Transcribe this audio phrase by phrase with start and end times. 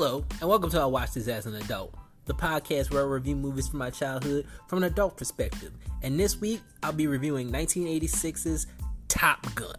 [0.00, 1.92] Hello, and welcome to I Watch This As an Adult,
[2.26, 5.72] the podcast where I review movies from my childhood from an adult perspective.
[6.02, 8.68] And this week, I'll be reviewing 1986's
[9.08, 9.74] Top Gun.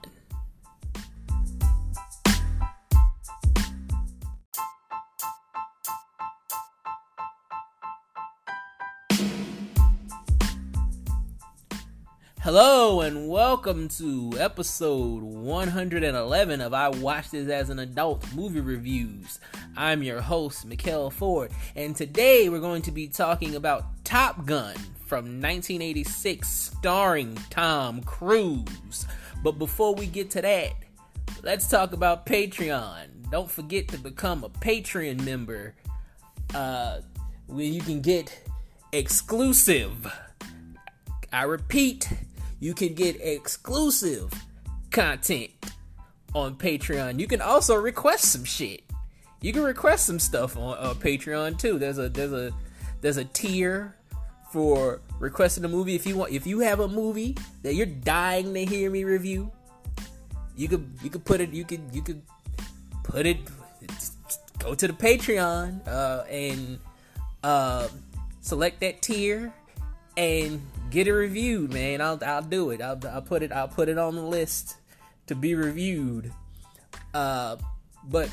[12.42, 19.40] Hello and welcome to episode 111 of I Watched This as an Adult Movie Reviews.
[19.80, 24.76] I'm your host, Mikkel Ford, and today we're going to be talking about Top Gun
[25.06, 29.08] from 1986, starring Tom Cruise.
[29.42, 30.74] But before we get to that,
[31.44, 33.32] let's talk about Patreon.
[33.32, 35.76] Don't forget to become a Patreon member,
[36.54, 37.00] uh,
[37.48, 38.38] where you can get
[38.92, 40.14] exclusive.
[41.32, 42.10] I repeat,
[42.60, 44.34] you can get exclusive
[44.92, 45.52] content
[46.36, 47.18] on Patreon.
[47.18, 48.84] You can also request some shit.
[49.42, 51.80] You can request some stuff on uh, Patreon too.
[51.80, 52.52] There's a there's a
[53.02, 53.96] there's a tier
[54.52, 58.54] for requesting a movie if you want if you have a movie that you're dying
[58.54, 59.52] to hear me review.
[60.56, 62.22] You could you could put it you could you could
[63.04, 63.38] put it
[64.60, 66.80] go to the Patreon uh, and
[67.44, 67.88] uh,
[68.42, 69.54] select that tier
[70.18, 72.02] and get it reviewed, man.
[72.02, 72.82] I'll I'll do it.
[72.82, 74.76] I'll, I'll put it I'll put it on the list
[75.28, 76.34] to be reviewed.
[77.14, 77.56] Uh,
[78.04, 78.30] but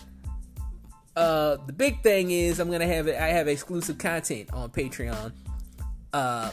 [1.16, 3.16] uh, the big thing is I'm gonna have it.
[3.16, 5.32] I have exclusive content on Patreon.
[6.12, 6.50] Uh,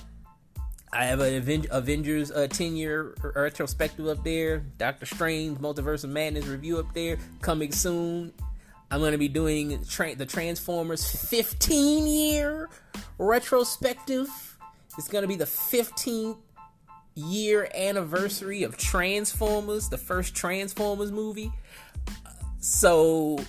[0.91, 4.59] I have an Avengers uh, 10 year retrospective up there.
[4.77, 8.31] Doctor Strange Multiverse of Madness review up there coming soon.
[8.91, 12.69] I'm going to be doing tra- the Transformers 15 year
[13.17, 14.29] retrospective
[14.97, 16.37] it's going to be the 15th
[17.15, 21.51] year anniversary of Transformers, the first Transformers movie.
[22.59, 23.39] So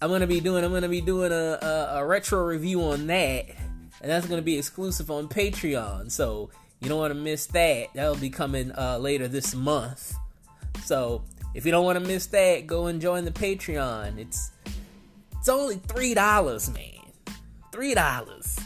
[0.00, 3.46] I'm gonna be doing I'm gonna be doing a, a, a retro review on that,
[4.00, 6.10] and that's gonna be exclusive on Patreon.
[6.10, 6.50] So
[6.80, 7.88] you don't want to miss that.
[7.94, 10.14] That'll be coming uh, later this month.
[10.84, 14.18] So if you don't want to miss that, go and join the Patreon.
[14.18, 14.50] It's
[15.32, 17.12] it's only three dollars, man.
[17.72, 18.58] Three dollars.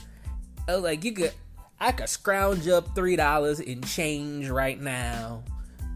[0.69, 1.33] Like you could
[1.81, 5.43] I could scrounge up three dollars in change right now.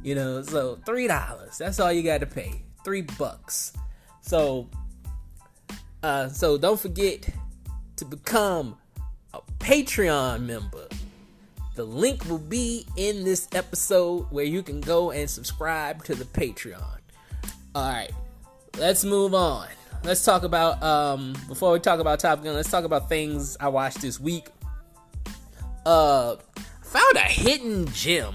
[0.02, 1.58] You know, so three dollars.
[1.58, 2.62] That's all you got to pay.
[2.84, 3.72] Three bucks.
[4.20, 4.68] So,
[6.04, 7.26] uh, so don't forget
[7.96, 8.76] to become
[9.32, 10.86] a Patreon member.
[11.76, 16.26] The link will be in this episode where you can go and subscribe to the
[16.26, 16.98] Patreon.
[17.74, 18.12] All right,
[18.76, 19.66] let's move on.
[20.04, 22.54] Let's talk about um before we talk about Top Gun.
[22.54, 24.48] Let's talk about things I watched this week
[25.86, 26.36] uh
[26.82, 28.34] found a hidden gem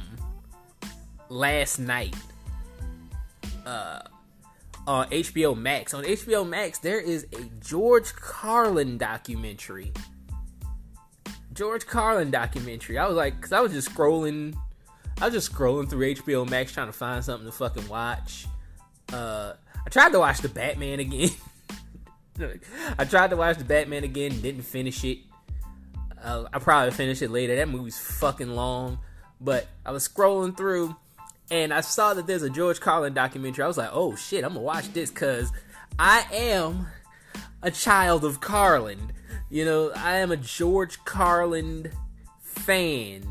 [1.29, 2.15] last night
[3.65, 4.01] uh
[4.89, 5.93] on HBO Max.
[5.93, 9.93] On HBO Max there is a George Carlin documentary.
[11.53, 12.97] George Carlin documentary.
[12.97, 14.57] I was like cuz I was just scrolling
[15.21, 18.47] I was just scrolling through HBO Max trying to find something to fucking watch.
[19.13, 19.53] Uh
[19.85, 21.29] I tried to watch the Batman again.
[22.97, 25.19] I tried to watch the Batman again, didn't finish it.
[26.21, 27.55] Uh, I'll probably finish it later.
[27.55, 28.99] That movie's fucking long.
[29.39, 30.95] But I was scrolling through
[31.51, 33.63] and I saw that there's a George Carlin documentary.
[33.63, 35.51] I was like, oh shit, I'm gonna watch this because
[35.97, 36.87] I am
[37.61, 39.11] a child of Carlin.
[39.49, 41.91] You know, I am a George Carlin
[42.41, 43.23] fan.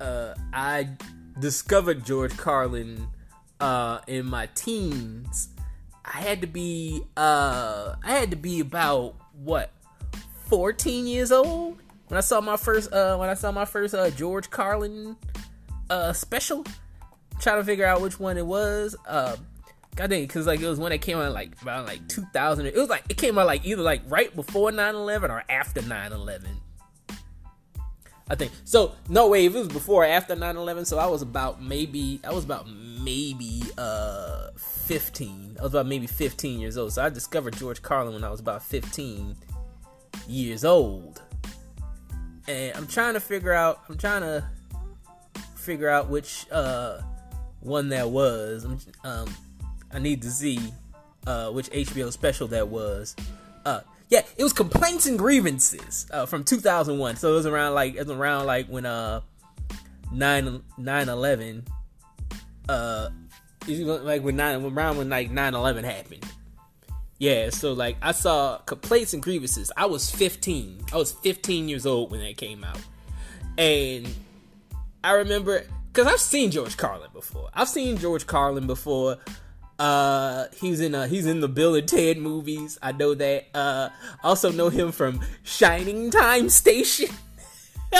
[0.00, 0.90] Uh, I
[1.38, 3.08] discovered George Carlin
[3.60, 5.48] uh, in my teens.
[6.04, 9.70] I had to be uh, I had to be about what
[10.48, 11.78] 14 years old
[12.08, 15.16] when I saw my first uh when I saw my first uh George Carlin
[15.88, 16.64] uh special,
[17.42, 18.96] trying to figure out which one it was.
[19.06, 19.36] Uh,
[19.94, 22.66] God dang, because like it was one that came out like around like 2000.
[22.66, 26.46] It was like it came out like either like right before 9/11 or after 9/11.
[28.30, 28.92] I think so.
[29.08, 32.32] No way, if it was before or after 9/11, so I was about maybe I
[32.32, 35.56] was about maybe uh 15.
[35.58, 36.92] I was about maybe 15 years old.
[36.94, 39.36] So I discovered George Carlin when I was about 15
[40.26, 41.20] years old
[42.48, 43.82] and I'm trying to figure out.
[43.88, 44.44] I'm trying to
[45.56, 47.00] figure out which uh,
[47.62, 48.66] one that was.
[49.04, 49.34] Um,
[49.92, 50.58] I need to see
[51.26, 53.16] uh, which HBO special that was.
[53.64, 57.16] Uh, yeah, it was Complaints and Grievances uh, from 2001.
[57.16, 59.22] So it was around like it was around like when uh
[60.12, 61.66] 9 9/11
[62.68, 63.08] uh
[63.66, 66.26] like when 9 around when like 9/11 happened.
[67.18, 69.70] Yeah, so like I saw complaints and grievances.
[69.76, 70.86] I was 15.
[70.92, 72.80] I was 15 years old when that came out.
[73.56, 74.08] And
[75.04, 77.50] I remember cuz I've seen George Carlin before.
[77.54, 79.18] I've seen George Carlin before.
[79.78, 82.78] Uh, he's in uh, he's in the Bill and Ted movies.
[82.82, 83.46] I know that.
[83.54, 83.88] Uh,
[84.22, 87.08] also know him from Shining Time Station.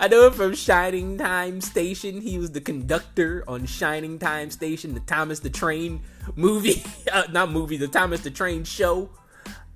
[0.00, 2.20] I know him from Shining Time Station.
[2.20, 6.00] He was the conductor on Shining Time Station, the Thomas the Train
[6.34, 6.82] movie,
[7.12, 9.10] uh, not movie, the Thomas the Train show.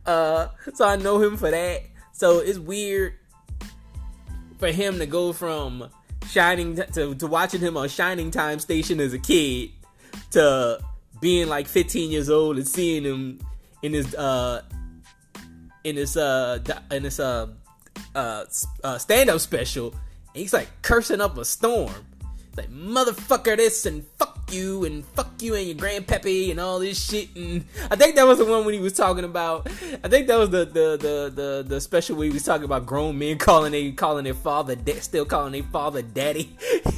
[0.05, 1.83] Uh, so I know him for that.
[2.13, 3.15] So it's weird
[4.59, 5.89] for him to go from
[6.27, 9.71] Shining to, to watching him on Shining Time Station as a kid
[10.33, 10.79] to
[11.21, 13.39] being like 15 years old and seeing him
[13.83, 14.63] in his uh
[15.85, 16.59] in his uh
[16.91, 17.47] in his uh
[18.15, 18.45] uh,
[18.85, 19.91] uh stand up special.
[19.91, 22.05] And he's like cursing up a storm,
[22.57, 27.03] like motherfucker this and fuck you and fuck you and your grandpappy and all this
[27.03, 27.29] shit.
[27.37, 29.67] And I think that was the one when he was talking about.
[30.03, 32.87] I think that was the the the the, the special where he was talking about
[32.87, 36.57] grown men calling they calling their father da- still calling their father daddy.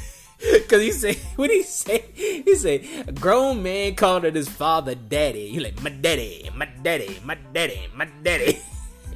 [0.67, 2.05] Cause he said, what he say?
[2.15, 5.49] He said, a grown man called it his father daddy.
[5.49, 8.59] He like, my daddy, my daddy, my daddy, my daddy.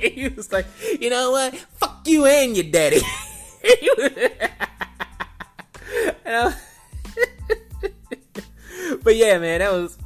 [0.02, 0.68] And he was like,
[1.00, 1.56] you know what?
[1.56, 3.02] Fuck you and your daddy.
[9.04, 9.98] but yeah, man, that was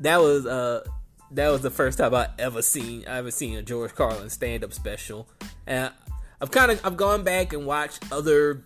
[0.00, 0.84] that was uh
[1.32, 4.64] that was the first time I ever seen I ever seen a George Carlin stand
[4.64, 5.28] up special,
[5.66, 5.92] and
[6.40, 8.64] I've kind of I've gone back and watched other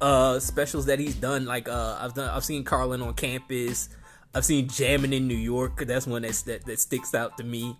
[0.00, 1.44] uh specials that he's done.
[1.46, 3.88] Like uh I've done I've seen Carlin on campus.
[4.34, 5.84] I've seen Jamming in New York.
[5.86, 7.76] That's one that's, that that sticks out to me.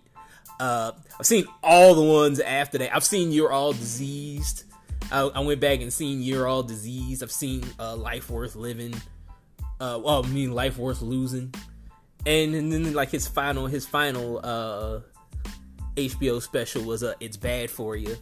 [0.59, 2.95] Uh, I've seen all the ones after that.
[2.95, 4.65] I've seen You're All Diseased.
[5.11, 7.23] I, I went back and seen You're All Diseased.
[7.23, 8.93] I've seen uh, Life Worth Living
[9.83, 11.53] uh well I mean life worth losing.
[12.25, 15.01] And, and then like his final his final uh
[15.95, 18.15] HBO special was uh It's Bad for You.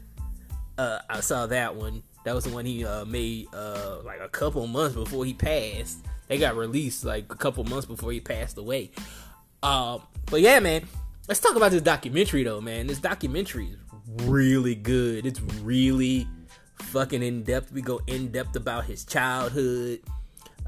[0.78, 2.02] Uh I saw that one.
[2.26, 6.00] That was the one he uh made uh like a couple months before he passed.
[6.28, 8.90] They got released like a couple months before he passed away.
[9.62, 10.88] Um but yeah man,
[11.28, 12.88] let's talk about this documentary though, man.
[12.88, 13.78] This documentary is
[14.24, 15.28] really good.
[15.28, 16.28] It's really
[16.80, 17.72] fucking in depth.
[17.72, 20.00] We go in depth about his childhood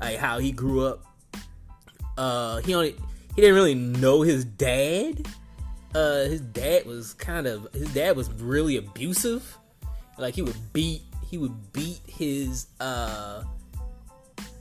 [0.03, 1.05] like how he grew up.
[2.17, 2.95] Uh, he only
[3.35, 5.25] he didn't really know his dad.
[5.95, 9.57] Uh, his dad was kind of his dad was really abusive.
[10.17, 13.43] Like he would beat he would beat his uh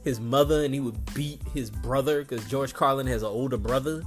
[0.04, 4.02] his mother and he would beat his brother because George Carlin has an older brother,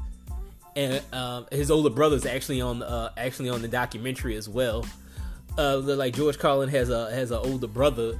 [0.75, 4.85] and um, his older brother is actually on uh, actually on the documentary as well.
[5.57, 8.17] Uh, like George Carlin has a has an older brother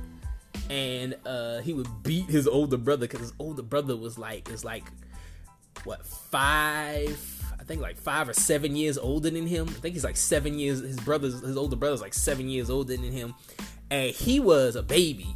[0.70, 4.66] and uh, he would beat his older brother because his older brother was like is
[4.66, 4.84] like
[5.84, 7.20] what five
[7.60, 9.68] I think like five or seven years older than him.
[9.68, 10.82] I think he's like seven years.
[10.82, 13.34] His brother's his older brother's like seven years older than him,
[13.90, 15.36] and he was a baby.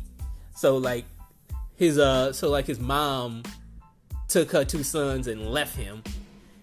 [0.55, 1.05] So like
[1.75, 3.43] his uh so like his mom
[4.27, 6.03] took her two sons and left him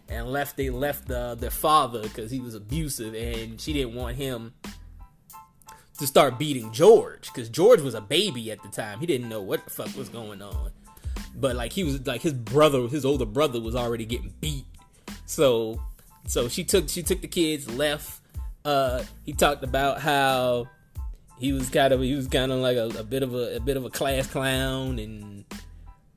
[0.08, 4.16] and left they left the, their father because he was abusive and she didn't want
[4.16, 4.54] him
[5.96, 9.00] to start beating George because George was a baby at the time.
[9.00, 10.70] He didn't know what the fuck was going on.
[11.34, 14.64] But like he was like his brother, his older brother was already getting beat.
[15.26, 15.81] So
[16.26, 18.20] so she took she took the kids, left.
[18.64, 20.69] Uh he talked about how
[21.38, 23.60] he was kind of he was kind of like a, a, bit of a, a
[23.60, 25.44] bit of a class clown and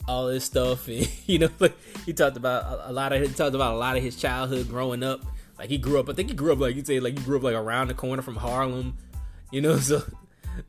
[0.07, 1.75] all this stuff and you know like
[2.05, 4.67] he talked about a, a lot of he talked about a lot of his childhood
[4.67, 5.21] growing up
[5.57, 7.37] like he grew up i think he grew up like you say like he grew
[7.37, 8.97] up like around the corner from harlem
[9.51, 10.03] you know, so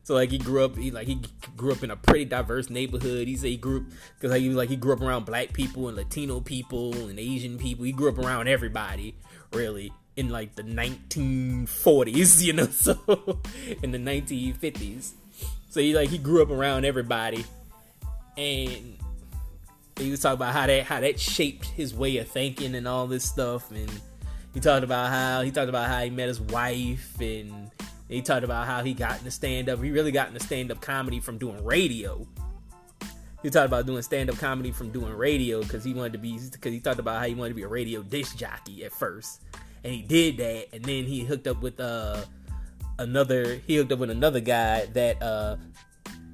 [0.03, 1.21] so like he grew up, he like he
[1.57, 3.27] grew up in a pretty diverse neighborhood.
[3.27, 3.85] He said he grew
[4.15, 7.19] because like he was like he grew up around black people and Latino people and
[7.19, 7.85] Asian people.
[7.85, 9.15] He grew up around everybody
[9.53, 12.93] really in like the 1940s, you know, so
[13.83, 15.13] in the 1950s.
[15.69, 17.45] So he like he grew up around everybody,
[18.37, 18.97] and
[19.97, 23.07] he was talking about how that how that shaped his way of thinking and all
[23.07, 23.89] this stuff, and
[24.53, 27.71] he talked about how he talked about how he met his wife and
[28.11, 29.81] he talked about how he got into stand up.
[29.81, 32.27] He really got into stand up comedy from doing radio.
[33.41, 36.37] He talked about doing stand up comedy from doing radio because he wanted to be
[36.37, 39.41] because he talked about how he wanted to be a radio disc jockey at first,
[39.83, 42.23] and he did that, and then he hooked up with uh
[42.99, 45.55] another he hooked up with another guy that uh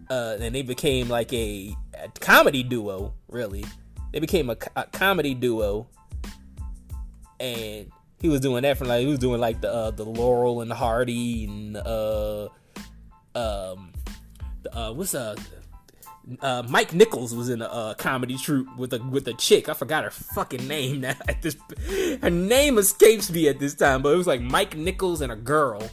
[0.10, 3.64] uh and they became like a, a comedy duo really
[4.12, 5.88] they became a, a comedy duo
[7.40, 7.90] and
[8.20, 10.72] he was doing that from like he was doing like the uh, the Laurel and
[10.72, 12.50] Hardy and uh
[13.36, 13.94] um
[14.72, 15.36] uh what's uh
[16.42, 19.70] uh, Mike Nichols was in a uh, comedy troupe with a with a chick.
[19.70, 21.16] I forgot her fucking name now.
[21.28, 21.56] At this,
[22.22, 25.36] her name escapes me at this time, but it was like Mike Nichols and a
[25.36, 25.90] girl.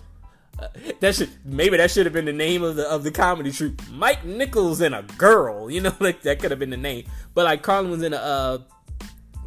[0.58, 0.68] Uh,
[1.00, 3.80] that should maybe that should have been the name of the of the comedy troupe.
[3.90, 7.04] Mike Nichols and a girl, you know, like that could have been the name.
[7.34, 8.58] But like Carlin was in a uh,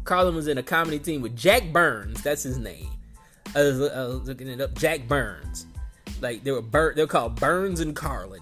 [0.08, 2.22] Carlin was in a comedy team with Jack Burns.
[2.22, 2.88] That's his name.
[3.54, 4.74] I was, I was looking it up.
[4.78, 5.66] Jack Burns.
[6.22, 8.40] Like they were Bur- they're called Burns and Carlin.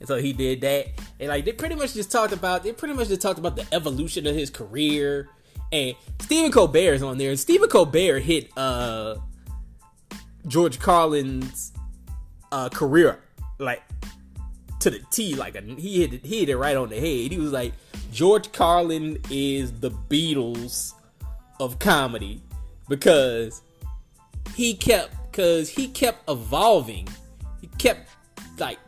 [0.00, 0.88] And so he did that.
[1.18, 3.66] And like they pretty much just talked about they pretty much just talked about the
[3.72, 5.30] evolution of his career.
[5.72, 7.30] And Stephen Colbert is on there.
[7.30, 9.16] And Stephen Colbert hit uh
[10.46, 11.72] George Carlin's
[12.52, 13.18] uh career
[13.58, 13.82] like
[14.80, 17.32] to the T like a, he hit it, he hit it right on the head.
[17.32, 17.72] He was like
[18.12, 20.92] George Carlin is the Beatles
[21.60, 22.42] of comedy
[22.88, 23.62] because
[24.54, 27.08] he kept because he kept evolving.
[27.60, 28.10] He kept
[28.58, 28.78] like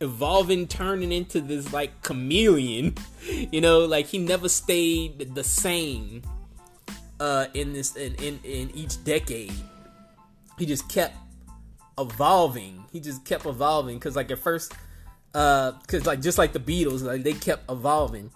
[0.00, 2.94] evolving, turning into this like chameleon.
[3.50, 6.22] You know, like he never stayed the same
[7.18, 9.52] uh in this in in, in each decade.
[10.60, 11.16] He just kept
[11.98, 12.84] evolving.
[12.92, 14.74] He just kept evolving because like at first
[15.34, 18.30] uh because like just like the Beatles, like they kept evolving.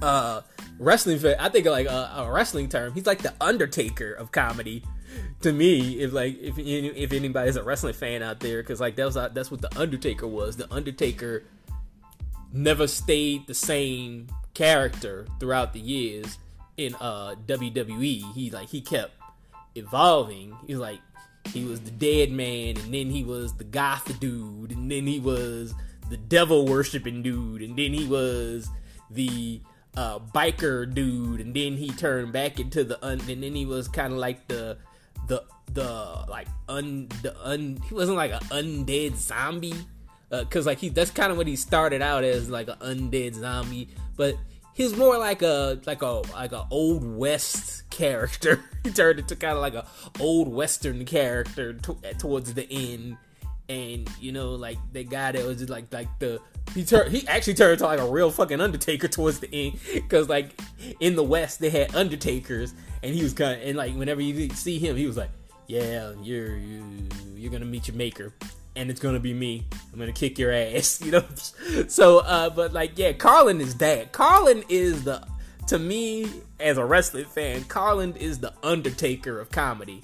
[0.00, 0.40] Uh
[0.78, 4.82] wrestling I think like a, a wrestling term, he's like the Undertaker of comedy
[5.42, 9.04] to me, if like if if anybody's a wrestling fan out there, because like that
[9.04, 10.56] was that's what the Undertaker was.
[10.56, 11.44] The Undertaker
[12.52, 16.38] never stayed the same character throughout the years
[16.76, 18.32] in uh WWE.
[18.34, 19.12] He like he kept
[19.74, 20.56] evolving.
[20.66, 21.00] He's like
[21.46, 25.18] he was the dead man, and then he was the goth dude, and then he
[25.18, 25.74] was
[26.08, 28.68] the devil worshiping dude, and then he was
[29.10, 29.60] the
[29.96, 33.88] uh, biker dude, and then he turned back into the un- and then he was
[33.88, 34.78] kind of like the
[35.28, 39.74] the the like un the un he wasn't like an undead zombie
[40.30, 43.34] because uh, like he that's kind of what he started out as like an undead
[43.34, 44.36] zombie but
[44.74, 48.64] he's more like a like a like a old west character.
[48.82, 49.86] He turned into kind of like a
[50.18, 53.16] old western character to, towards the end
[53.68, 56.40] and you know like the guy that was just like like the
[56.74, 60.28] he turned he actually turned into like a real fucking undertaker towards the end because
[60.28, 60.60] like
[61.00, 64.48] in the west they had undertakers and he was kind of and like whenever you
[64.50, 65.30] see him he was like
[65.68, 68.32] yeah you're you, you're gonna meet your maker
[68.74, 69.66] and it's gonna be me.
[69.92, 71.24] I'm gonna kick your ass you know?
[71.88, 74.12] So uh but like yeah carlin is that.
[74.12, 75.26] Carlin is the
[75.68, 76.28] to me
[76.58, 80.02] as a wrestling fan carlin is the undertaker of comedy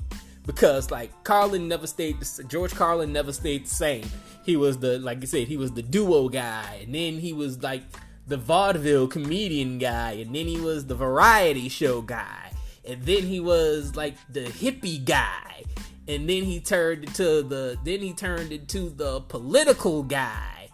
[0.48, 2.18] because like Carlin never stayed.
[2.18, 4.06] The, George Carlin never stayed the same.
[4.44, 7.62] He was the like I said, he was the duo guy, and then he was
[7.62, 7.82] like
[8.26, 12.50] the vaudeville comedian guy, and then he was the variety show guy,
[12.86, 15.64] and then he was like the hippie guy,
[16.08, 20.70] and then he turned into the then he turned into the political guy,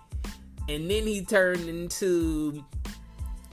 [0.69, 2.64] and then he turned into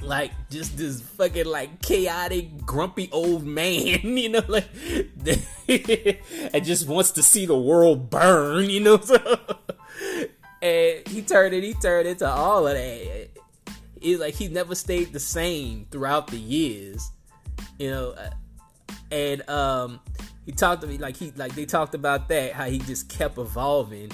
[0.01, 4.67] like just this fucking like chaotic, grumpy old man, you know, like
[5.67, 8.99] and just wants to see the world burn, you know.
[8.99, 9.17] So,
[10.61, 13.29] and he turned it, he turned into all of that.
[14.01, 17.11] It's like he never stayed the same throughout the years,
[17.77, 18.15] you know.
[19.11, 19.99] And um,
[20.45, 23.37] he talked to me like he like they talked about that how he just kept
[23.37, 24.11] evolving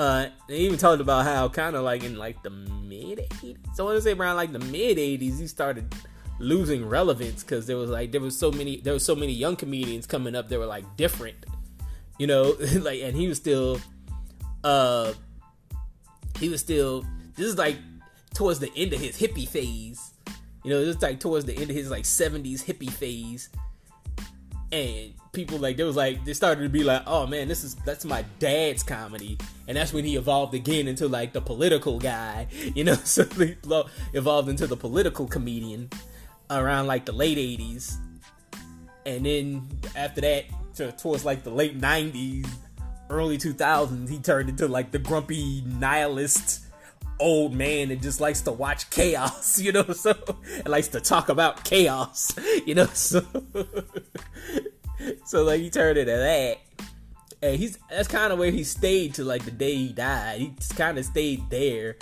[0.00, 3.58] uh, they even talked about how kind of like in like the mid 80s.
[3.74, 5.94] So I want to say around like the mid 80s, he started
[6.38, 9.56] losing relevance because there was like there was so many there was so many young
[9.56, 11.44] comedians coming up that were like different,
[12.18, 13.78] you know, like and he was still,
[14.64, 15.12] uh,
[16.38, 17.04] he was still.
[17.34, 17.76] This is like
[18.32, 20.14] towards the end of his hippie phase,
[20.64, 23.50] you know, this is like towards the end of his like 70s hippie phase,
[24.72, 27.74] and people like there was like they started to be like, oh man, this is
[27.76, 32.46] that's my dad's comedy, and that's when he evolved again into like the political guy,
[32.74, 32.96] you know.
[33.04, 33.56] So he
[34.12, 35.90] evolved into the political comedian
[36.50, 37.96] around like the late '80s,
[39.06, 40.44] and then after that,
[40.76, 42.48] to, towards like the late '90s,
[43.08, 46.66] early 2000s, he turned into like the grumpy nihilist
[47.18, 50.14] old man that just likes to watch chaos, you know, so
[50.56, 52.34] and likes to talk about chaos,
[52.66, 53.24] you know, so
[55.24, 56.58] so like he turned into that.
[57.42, 60.40] And he's that's kind of where he stayed to like the day he died.
[60.40, 61.96] He just kind of stayed there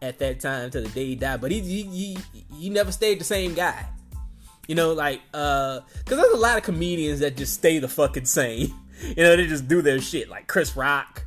[0.00, 1.40] at that time to the day he died.
[1.40, 2.18] But he he, he,
[2.56, 3.86] he never stayed the same guy.
[4.68, 8.26] You know, like uh, cause there's a lot of comedians that just stay the fucking
[8.26, 8.72] same.
[9.04, 11.24] You know, they just do their shit like Chris Rock.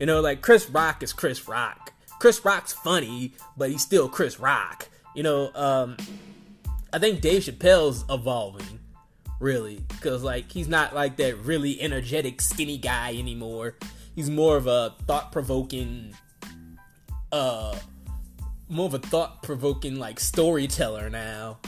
[0.00, 1.92] You know, like Chris Rock is Chris Rock.
[2.18, 4.88] Chris Rock's funny, but he's still Chris Rock.
[5.14, 5.98] You know, um,
[6.90, 8.80] I think Dave Chappelle's evolving
[9.42, 13.76] really because like he's not like that really energetic skinny guy anymore
[14.14, 16.14] he's more of a thought-provoking
[17.32, 17.76] uh
[18.68, 21.58] more of a thought-provoking like storyteller now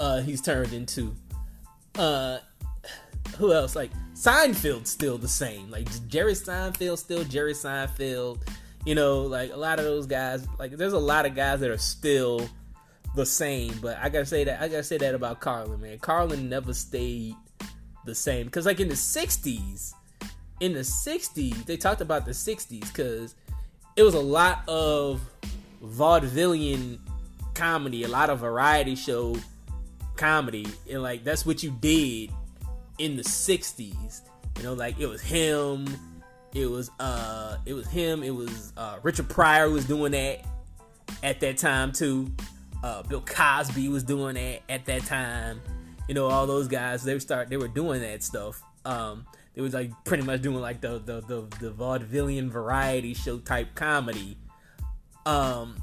[0.00, 1.14] uh he's turned into
[1.96, 2.38] uh
[3.36, 3.74] who else?
[3.74, 5.70] Like Seinfeld's still the same.
[5.70, 8.40] Like Jerry Seinfeld still Jerry Seinfeld.
[8.84, 10.46] You know, like a lot of those guys.
[10.58, 12.48] Like there's a lot of guys that are still
[13.14, 13.78] the same.
[13.80, 15.98] But I gotta say that I gotta say that about Carlin, man.
[15.98, 17.34] Carlin never stayed
[18.04, 19.92] the same because like in the '60s,
[20.60, 23.34] in the '60s they talked about the '60s because
[23.96, 25.20] it was a lot of
[25.84, 26.98] vaudevillian
[27.54, 29.36] comedy, a lot of variety show
[30.16, 32.30] comedy, and like that's what you did
[32.98, 34.22] in the '60s.
[34.58, 35.86] You know, like it was him,
[36.54, 40.44] it was uh, it was him, it was uh, Richard Pryor was doing that
[41.22, 42.30] at that time too.
[42.82, 45.60] Uh, Bill Cosby was doing that at that time.
[46.08, 48.62] You know, all those guys they start they were doing that stuff.
[48.84, 49.24] Um,
[49.54, 53.74] they was like pretty much doing like the the the, the vaudevillian variety show type
[53.74, 54.36] comedy.
[55.26, 55.76] Um,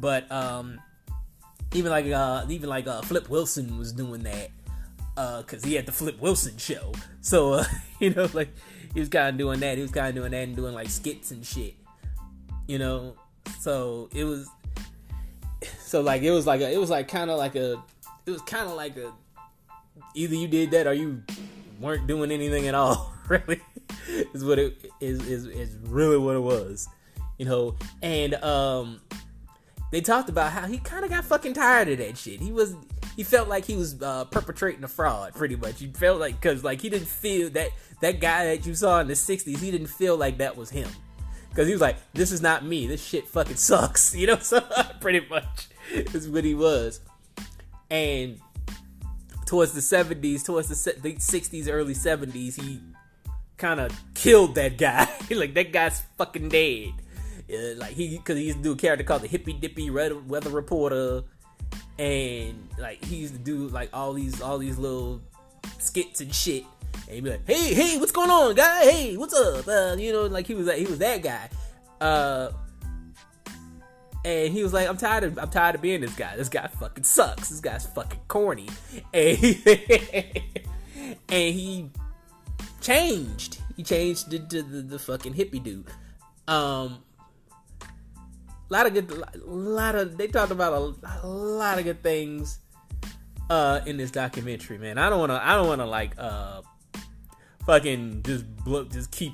[0.00, 0.80] but um,
[1.74, 4.50] even like uh, even like uh, Flip Wilson was doing that
[5.14, 6.92] because uh, he had the Flip Wilson show.
[7.20, 7.64] So uh,
[7.98, 8.50] you know, like
[8.94, 9.76] he was kind of doing that.
[9.76, 11.74] He was kind of doing that and doing like skits and shit.
[12.66, 13.16] You know,
[13.60, 14.48] so it was
[15.90, 17.82] so like it was like a, it was like kind of like a
[18.24, 19.12] it was kind of like a
[20.14, 21.20] either you did that or you
[21.80, 23.12] weren't doing anything at all.
[23.30, 23.60] Really,
[24.34, 26.88] is what it is is is really what it was.
[27.38, 29.00] You know, and um
[29.92, 32.40] they talked about how he kind of got fucking tired of that shit.
[32.40, 32.74] He was
[33.14, 35.78] he felt like he was uh, perpetrating a fraud, pretty much.
[35.78, 37.68] He felt like because like he didn't feel that
[38.00, 40.88] that guy that you saw in the '60s, he didn't feel like that was him.
[41.50, 42.88] Because he was like, "This is not me.
[42.88, 44.60] This shit fucking sucks." You know, so
[45.00, 45.68] pretty much
[46.14, 47.00] is what he was.
[47.90, 48.38] And
[49.46, 52.80] towards the '70s, towards the, the '60s, early '70s, he
[53.56, 55.08] kind of killed that guy.
[55.30, 56.92] like that guy's fucking dead.
[57.52, 60.50] Uh, like he, because he used to do a character called the Hippy Dippy Weather
[60.50, 61.24] Reporter,
[61.98, 65.20] and like he used to do like all these all these little
[65.78, 66.64] skits and shit.
[67.06, 68.82] And he'd be like, "Hey, hey, what's going on, guy?
[68.82, 71.48] Hey, what's up?" Uh, you know, like he was like he was that guy.
[72.00, 72.52] Uh,
[74.24, 76.36] and he was like, "I'm tired of I'm tired of being this guy.
[76.36, 77.48] This guy fucking sucks.
[77.48, 78.68] This guy's fucking corny."
[79.12, 79.62] And he,
[81.28, 81.90] and he
[82.80, 83.58] changed.
[83.76, 85.86] He changed to, to the, the fucking hippie dude.
[86.46, 87.02] Um,
[87.82, 92.02] a lot of good, a lot of they talked about a, a lot of good
[92.02, 92.58] things
[93.48, 94.96] uh, in this documentary, man.
[94.98, 96.62] I don't want to, I don't want to like uh,
[97.66, 99.32] fucking just blow, just keep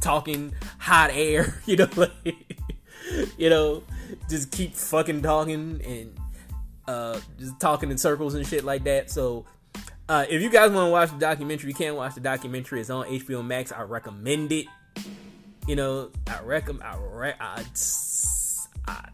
[0.00, 2.45] talking hot air, you know, like,
[3.38, 3.82] you know,
[4.28, 6.16] just keep fucking talking and
[6.88, 9.10] uh, just talking in circles and shit like that.
[9.10, 9.44] So.
[10.08, 12.80] Uh, if you guys want to watch the documentary, you can watch the documentary.
[12.80, 13.72] It's on HBO Max.
[13.72, 14.66] I recommend it.
[15.66, 16.84] You know, I recommend.
[16.84, 17.64] I, re- I
[18.86, 19.08] I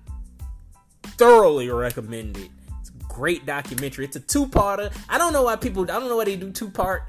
[1.17, 2.51] thoroughly recommend it.
[2.81, 4.05] It's a great documentary.
[4.05, 4.93] It's a two-parter.
[5.09, 5.85] I don't know why people.
[5.85, 7.05] I don't know why they do two-part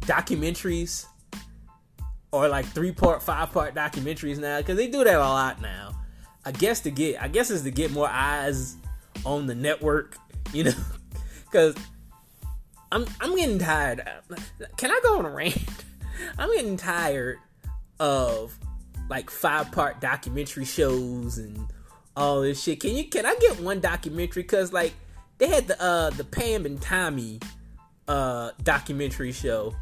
[0.00, 1.06] documentaries
[2.32, 5.94] or like three-part, five-part documentaries now because they do that a lot now.
[6.48, 7.22] I guess to get.
[7.22, 8.76] I guess is to get more eyes
[9.24, 10.16] on the network.
[10.54, 10.72] You know,
[11.44, 11.76] because
[12.90, 14.00] I'm I'm getting tired.
[14.78, 15.58] Can I go on a rant?
[16.38, 17.36] I'm getting tired
[18.00, 18.58] of
[19.10, 21.66] like five part documentary shows and
[22.16, 22.80] all this shit.
[22.80, 24.42] Can you can I get one documentary?
[24.42, 24.94] Cause like
[25.36, 27.40] they had the uh the Pam and Tommy
[28.08, 29.74] uh documentary show.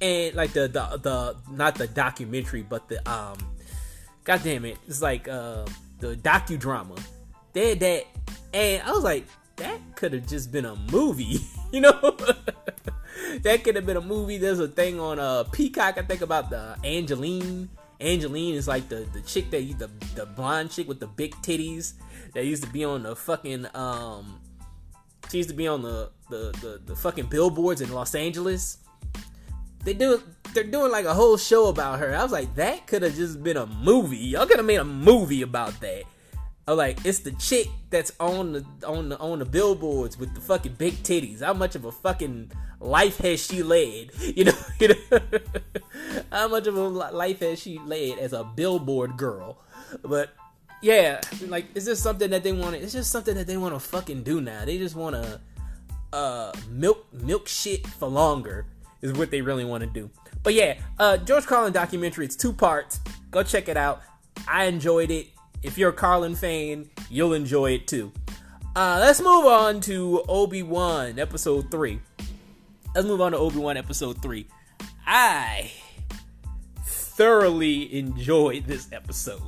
[0.00, 3.36] And like the the, the not the documentary, but the um
[4.24, 5.66] God damn it, it's like uh
[5.98, 7.00] the docudrama.
[7.52, 8.04] They had that
[8.52, 11.40] and I was like, that could have just been a movie,
[11.72, 11.92] you know?
[13.42, 14.38] that could have been a movie.
[14.38, 17.68] There's a thing on uh Peacock, I think about the Angelyne
[18.00, 21.94] Angelyne is like the the chick that the the blonde chick with the big titties
[22.34, 24.40] that used to be on the fucking um
[25.30, 28.78] she used to be on the the the, the fucking billboards in Los Angeles.
[29.84, 30.22] They do
[30.54, 32.14] they're doing like a whole show about her.
[32.14, 34.16] I was like, that could have just been a movie.
[34.16, 36.04] Y'all could have made a movie about that.
[36.66, 40.34] I was like, it's the chick that's on the on the on the billboards with
[40.34, 41.42] the fucking big titties.
[41.42, 44.10] How much of a fucking life has she led?
[44.20, 45.20] You know, you know
[46.32, 49.58] how much of a life has she led as a billboard girl?
[50.02, 50.30] But
[50.82, 52.76] yeah, like is this something that they want.
[52.76, 54.64] It's just something that they want to fucking do now.
[54.64, 55.40] They just want to
[56.12, 58.66] uh milk milk shit for longer
[59.02, 60.10] is what they really want to do.
[60.42, 62.24] But yeah, uh George Carlin documentary.
[62.24, 63.00] It's two parts.
[63.30, 64.02] Go check it out.
[64.48, 65.28] I enjoyed it.
[65.62, 68.12] If you're a Carlin fan, you'll enjoy it too.
[68.74, 72.00] Uh, let's move on to Obi Wan episode three
[72.94, 74.46] let's move on to Obi Wan episode three.
[75.06, 75.70] I
[76.84, 79.42] thoroughly enjoyed this episode.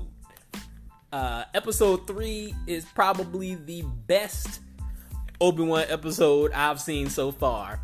[1.13, 4.61] Uh, episode three is probably the best
[5.41, 7.81] Obi Wan episode I've seen so far.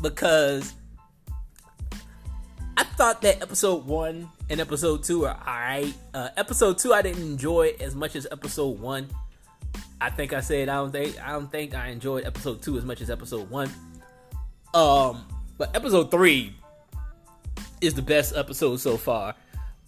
[0.00, 0.74] Because
[2.76, 5.94] I thought that episode one and episode two are alright.
[6.14, 9.08] Uh, episode two I didn't enjoy as much as episode one.
[10.00, 12.84] I think I said I don't think I don't think I enjoyed episode two as
[12.84, 13.70] much as episode one.
[14.74, 15.24] Um,
[15.56, 16.54] but episode three
[17.80, 19.34] is the best episode so far.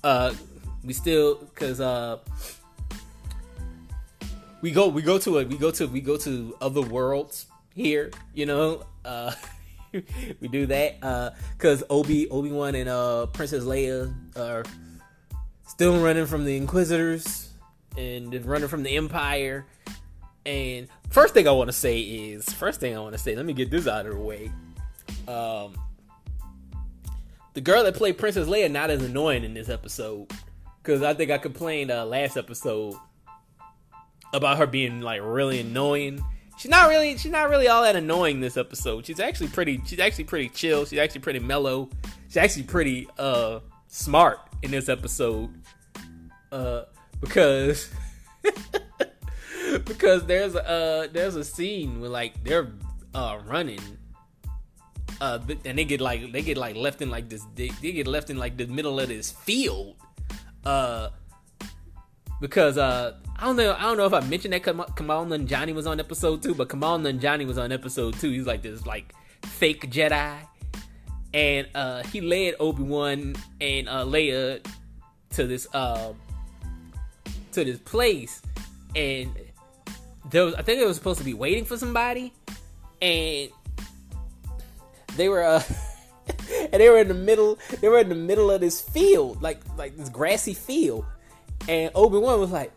[0.03, 0.33] Uh,
[0.85, 2.19] we still because uh,
[4.63, 8.11] we go we go to a we go to we go to other worlds here.
[8.35, 9.33] You know, uh,
[10.41, 14.65] we do that uh, because Obi Obi Wan and uh, Princess Leia are
[15.67, 17.51] still running from the Inquisitors
[17.97, 19.67] and running from the Empire.
[20.47, 23.37] And first thing I want to say is first thing I want to say.
[23.37, 24.51] Let me get this out of the way.
[25.27, 25.75] Um,
[27.55, 30.31] the girl that played Princess Leia not as annoying in this episode
[30.83, 32.95] because I think I complained uh, last episode
[34.33, 36.25] about her being like really annoying.
[36.59, 39.07] She's not really she's not really all that annoying this episode.
[39.07, 40.85] She's actually pretty she's actually pretty chill.
[40.85, 41.89] She's actually pretty mellow.
[42.27, 45.51] She's actually pretty uh smart in this episode.
[46.51, 46.83] Uh
[47.21, 47.89] because
[49.85, 52.73] because there's a uh, there's a scene where like they're
[53.15, 53.81] uh running
[55.21, 58.07] uh and they get like they get like left in like this they, they get
[58.07, 59.95] left in like the middle of this field
[60.65, 61.09] uh
[62.41, 65.75] because uh I don't know I don't know if I mentioned that Kam- Kumail Nanjiani
[65.75, 68.31] was on episode two, but Kumail Nanjiani was on episode two.
[68.31, 70.37] He's like this like fake Jedi,
[71.35, 74.65] and uh he led Obi Wan and uh Leia
[75.31, 76.13] to this uh
[77.53, 78.43] to this place,
[78.95, 79.31] and
[80.31, 82.33] there was I think it was supposed to be waiting for somebody,
[83.01, 83.51] and
[85.17, 85.63] they were uh
[86.73, 89.61] and they were in the middle they were in the middle of this field like
[89.77, 91.05] like this grassy field
[91.67, 92.73] and obi-wan was like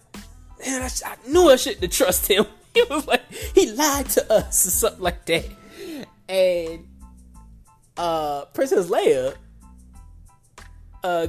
[0.65, 2.45] man i, I knew i shouldn't trust him.
[2.73, 5.45] He was like he lied to us or something like that.
[6.29, 6.87] And
[7.97, 9.35] uh princess leia
[11.03, 11.27] uh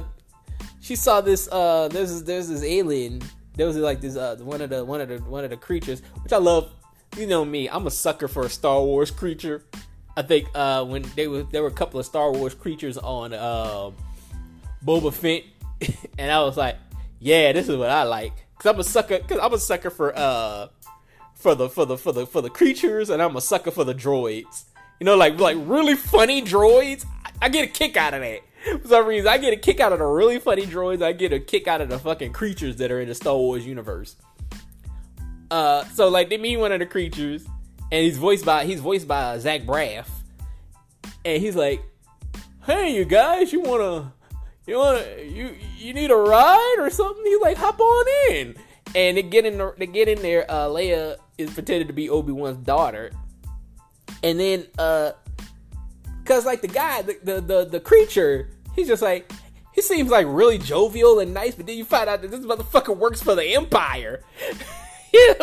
[0.79, 3.21] she saw this uh there's there's this alien
[3.57, 6.01] there was like this uh one of the one of the one of the creatures
[6.23, 6.71] which i love.
[7.17, 9.65] You know me i'm a sucker for a star wars creature.
[10.15, 13.33] I think uh, when they were there were a couple of Star Wars creatures on
[13.33, 13.91] uh,
[14.85, 15.43] Boba Fett,
[16.17, 16.77] and I was like,
[17.23, 18.33] yeah, this is what I like.
[18.59, 19.19] Cause I'm a sucker.
[19.19, 20.67] Cause I'm a sucker for uh
[21.35, 23.95] for the for the for the for the creatures, and I'm a sucker for the
[23.95, 24.65] droids.
[24.99, 27.05] You know, like like really funny droids.
[27.25, 28.39] I, I get a kick out of that.
[28.81, 31.01] For some reason, I get a kick out of the really funny droids.
[31.01, 33.65] I get a kick out of the fucking creatures that are in the Star Wars
[33.65, 34.17] universe.
[35.49, 37.45] Uh, so like they meet one of the creatures,
[37.91, 40.07] and he's voiced by he's voiced by Zach Braff,
[41.23, 41.81] and he's like,
[42.65, 44.13] "Hey, you guys, you wanna,
[44.67, 48.55] you wanna, you you need a ride or something?" He's like, "Hop on in,"
[48.95, 50.49] and they get in they get in there.
[50.49, 53.11] Uh, Leia is pretended to be Obi Wan's daughter,
[54.21, 55.11] and then uh,
[56.25, 59.31] cause like the guy, the, the the the creature, he's just like.
[59.75, 62.95] He seems like really jovial and nice, but then you find out that this motherfucker
[62.95, 64.21] works for the Empire.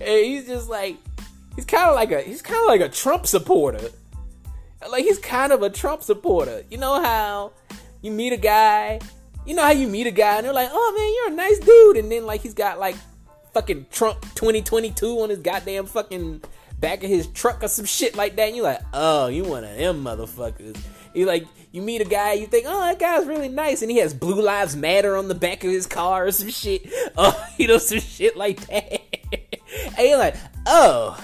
[0.00, 0.96] and he's just like
[1.56, 3.90] he's kind of like a he's kind of like a Trump supporter.
[4.86, 6.62] Like he's kind of a Trump supporter.
[6.70, 7.52] You know how
[8.02, 9.00] you meet a guy,
[9.46, 11.58] you know how you meet a guy and they're like, "Oh man, you're a nice
[11.58, 12.96] dude," and then like he's got like
[13.54, 16.42] fucking Trump 2022 on his goddamn fucking
[16.78, 18.48] back of his truck or some shit like that.
[18.48, 20.78] And you're like, "Oh, you one of them motherfuckers."
[21.14, 23.98] You like you meet a guy, you think, "Oh, that guy's really nice," and he
[23.98, 26.88] has Blue Lives Matter on the back of his car or some shit.
[27.20, 29.02] Oh, you know some shit like that.
[29.98, 30.36] and you're like,
[30.66, 31.18] oh,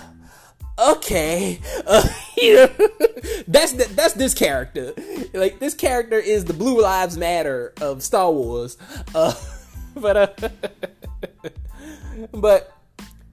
[0.79, 2.07] okay, uh,
[2.37, 2.67] you know,
[3.49, 4.93] that's the, that's this character.
[5.33, 8.77] Like this character is the Blue Lives Matter of Star Wars.
[9.15, 9.35] Uh,
[9.95, 10.49] but uh,
[12.33, 12.73] but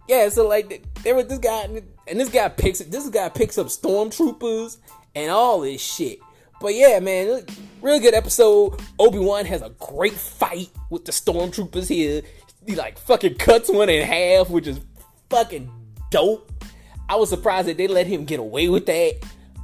[0.08, 1.64] yeah, so like there was this guy,
[2.08, 4.78] and this guy picks this guy picks up stormtroopers
[5.16, 6.20] and all this shit.
[6.60, 7.44] But yeah, man,
[7.82, 8.80] really good episode.
[9.00, 12.22] Obi Wan has a great fight with the stormtroopers here.
[12.68, 14.80] He like fucking cuts one in half, which is
[15.30, 15.72] fucking
[16.12, 16.52] dope.
[17.12, 19.16] I was surprised that they let him get away with that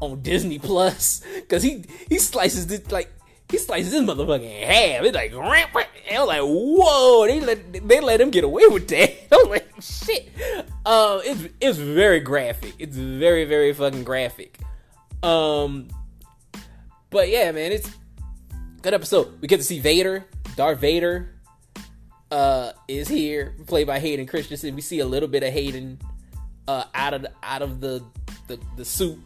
[0.01, 3.09] on Disney Plus because he he slices this like
[3.49, 5.05] he slices this motherfucker in half.
[5.05, 5.69] It's like ramp.
[5.73, 7.25] And I was like, whoa!
[7.25, 9.11] They let they let him get away with that.
[9.31, 10.29] I was like, shit.
[10.85, 12.73] Um, it's it's very graphic.
[12.79, 14.59] It's very very fucking graphic.
[15.23, 15.87] Um,
[17.11, 17.89] but yeah, man, it's
[18.81, 19.39] good episode.
[19.39, 20.25] We get to see Vader,
[20.57, 21.33] Darth Vader,
[22.29, 24.75] uh, is here, played by Hayden Christensen.
[24.75, 26.01] We see a little bit of Hayden
[26.67, 28.03] uh, out of the, out of the,
[28.47, 29.19] the the suit.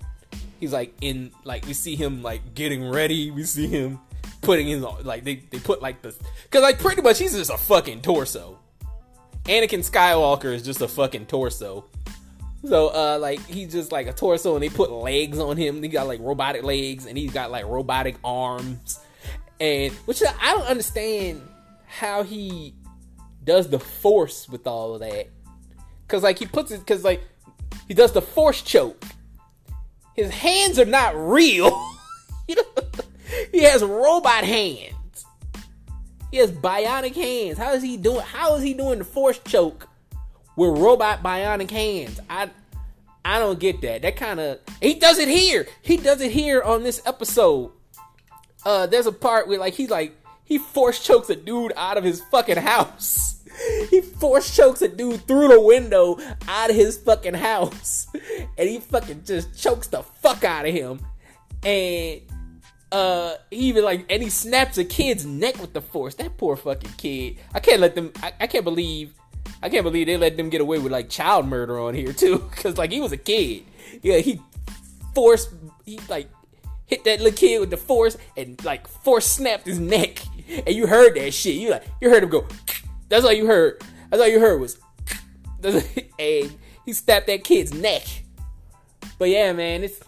[0.60, 3.32] He's like in like we see him like getting ready.
[3.32, 4.00] We see him
[4.42, 7.58] putting his like they, they put like the because like pretty much he's just a
[7.58, 8.60] fucking torso.
[9.46, 11.86] Anakin Skywalker is just a fucking torso.
[12.64, 15.82] So uh like he's just like a torso and they put legs on him.
[15.82, 19.00] He got like robotic legs and he's got like robotic arms.
[19.60, 21.42] And which I don't understand
[21.88, 22.76] how he
[23.44, 25.28] does the force with all of that.
[26.08, 27.24] Cause like he puts it cause like
[27.88, 29.04] he does the force choke.
[30.16, 31.72] His hands are not real.
[33.52, 35.26] he has robot hands.
[36.32, 37.58] He has bionic hands.
[37.58, 39.88] How is he doing how is he doing the force choke
[40.56, 42.20] with robot bionic hands.
[42.30, 42.50] I
[43.24, 44.02] I don't get that.
[44.02, 45.68] That kind of he does it here.
[45.82, 47.72] He does it here on this episode.
[48.66, 52.04] Uh, there's a part where like he's like he force chokes a dude out of
[52.04, 53.36] his fucking house.
[53.90, 58.08] He force chokes a dude through the window out of his fucking house,
[58.58, 61.00] and he fucking just chokes the fuck out of him.
[61.64, 62.22] And
[62.92, 66.16] uh, he even like and he snaps a kid's neck with the force.
[66.16, 67.38] That poor fucking kid.
[67.54, 68.12] I can't let them.
[68.22, 69.14] I, I can't believe
[69.64, 72.40] I can't believe they let them get away with like child murder on here too,
[72.50, 73.64] because like he was a kid.
[74.02, 74.42] Yeah, he
[75.14, 75.50] forced
[75.86, 76.30] he like
[76.86, 80.88] hit that little kid with the force and like force snapped his neck, and you
[80.88, 81.56] heard that shit.
[81.56, 82.48] You like you heard him go.
[83.12, 83.84] That's all you heard.
[84.10, 84.80] That's all you heard was,
[85.64, 88.04] and he snapped that kid's neck.
[89.20, 90.00] But yeah, man, it's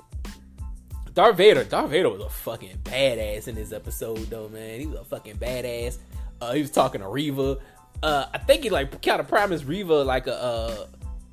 [1.13, 1.63] Darth Vader.
[1.63, 4.79] Darth Vader was a fucking badass in this episode, though, man.
[4.79, 5.99] He was a fucking badass.
[6.41, 7.59] Uh, he was talking to Reva
[8.03, 10.87] uh, I think he like kind of promised Reva like a a,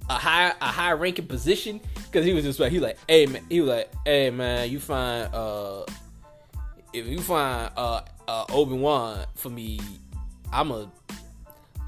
[0.09, 3.45] a high a high ranking position because he was just like he like hey man
[3.49, 5.85] he was like hey man you find uh
[6.93, 9.81] if you find uh, uh Obi Wan for me
[10.53, 10.91] I'm a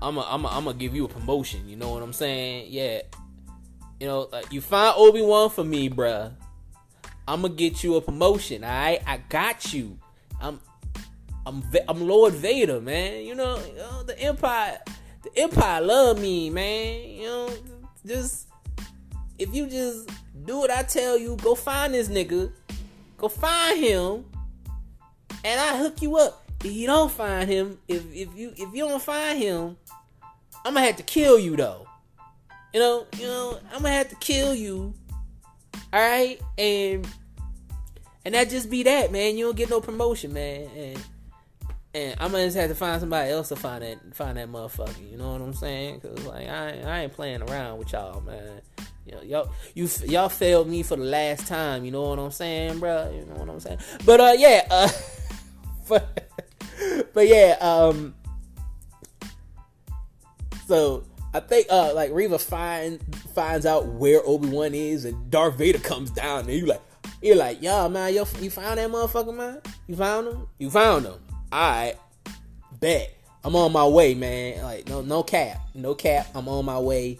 [0.02, 2.66] I'm a I'm a I'm gonna give you a promotion you know what I'm saying
[2.68, 3.02] yeah
[4.00, 6.32] you know like you find Obi Wan for me bruh
[7.26, 9.96] I'm gonna get you a promotion alright I got you
[10.40, 10.60] I'm
[11.44, 13.24] I'm I'm Lord Vader, man.
[13.24, 14.78] You know, you know, the Empire,
[15.22, 17.08] the Empire love me, man.
[17.08, 17.50] You know,
[18.06, 18.48] just
[19.38, 20.08] if you just
[20.44, 22.52] do what I tell you, go find this nigga,
[23.16, 24.24] go find him,
[25.44, 26.41] and I hook you up.
[26.62, 29.77] You don't find him, if if you if you don't find him,
[30.64, 31.87] I'm gonna have to kill you though.
[32.72, 34.94] You know, you know, I'm gonna have to kill you.
[35.92, 37.07] All right, and
[38.25, 39.37] and that just be that, man.
[39.37, 40.68] You don't get no promotion, man.
[40.77, 41.05] And
[41.94, 45.11] and I'm gonna just have to find somebody else to find that find that motherfucker.
[45.11, 46.01] You know what I'm saying?
[46.01, 48.62] Cause like I ain't, I ain't playing around with y'all, man.
[49.05, 51.85] You know, y'all you y'all failed me for the last time.
[51.85, 53.11] You know what I'm saying, bro?
[53.11, 53.79] You know what I'm saying?
[54.07, 54.88] But uh, yeah, uh,
[55.88, 56.33] but,
[57.14, 58.14] but yeah, um,
[60.66, 63.01] so I think uh, like Reva find
[63.35, 66.83] finds out where Obi Wan is, and Darth Vader comes down, and you like,
[67.21, 69.61] you're like, yo, man, yo, you found that motherfucker, man?
[69.87, 70.47] You found him?
[70.59, 71.14] You found him?
[71.51, 71.95] I
[72.81, 74.62] bet I'm on my way, man.
[74.62, 76.29] Like no no cap, no cap.
[76.35, 77.18] I'm on my way.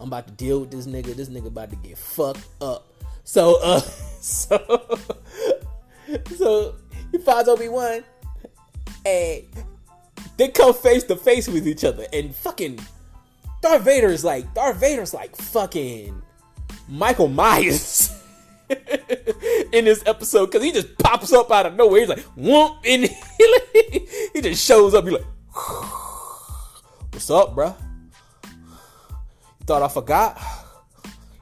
[0.00, 1.14] I'm about to deal with this nigga.
[1.14, 2.86] This nigga about to get fucked up.
[3.24, 3.80] So uh,
[4.20, 4.98] so
[6.36, 6.74] so
[7.12, 8.04] he finds Obi Wan,
[9.04, 9.44] and
[10.36, 12.78] they come face to face with each other, and fucking
[13.62, 16.22] Darth Vader is like Darth Vader's like fucking
[16.88, 18.14] Michael Myers.
[19.72, 22.00] in this episode because he just pops up out of nowhere.
[22.00, 23.04] He's like, whoop, and
[23.38, 25.04] he, he just shows up.
[25.04, 25.24] He's like,
[27.12, 27.74] what's up, bruh?
[28.44, 30.38] You thought I forgot?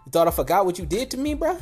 [0.04, 1.60] You thought I forgot what you did to me, bruh?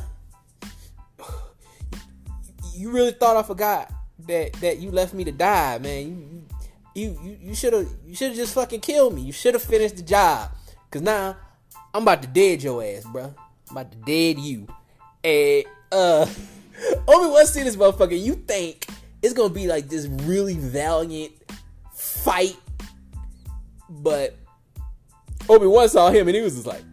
[2.75, 6.45] You really thought I forgot that that you left me to die, man?
[6.93, 9.21] You you you should have you should have just fucking killed me.
[9.21, 10.51] You should have finished the job.
[10.91, 11.35] Cause now
[11.93, 13.33] I'm about to dead your ass, bruh.
[13.69, 14.67] I'm about to dead you.
[15.23, 16.25] And uh
[17.07, 18.87] Obi Wan see this motherfucker, you think
[19.21, 21.31] it's gonna be like this really valiant
[21.93, 22.57] fight,
[23.89, 24.35] but
[25.49, 26.83] Obi Wan saw him and he was just like,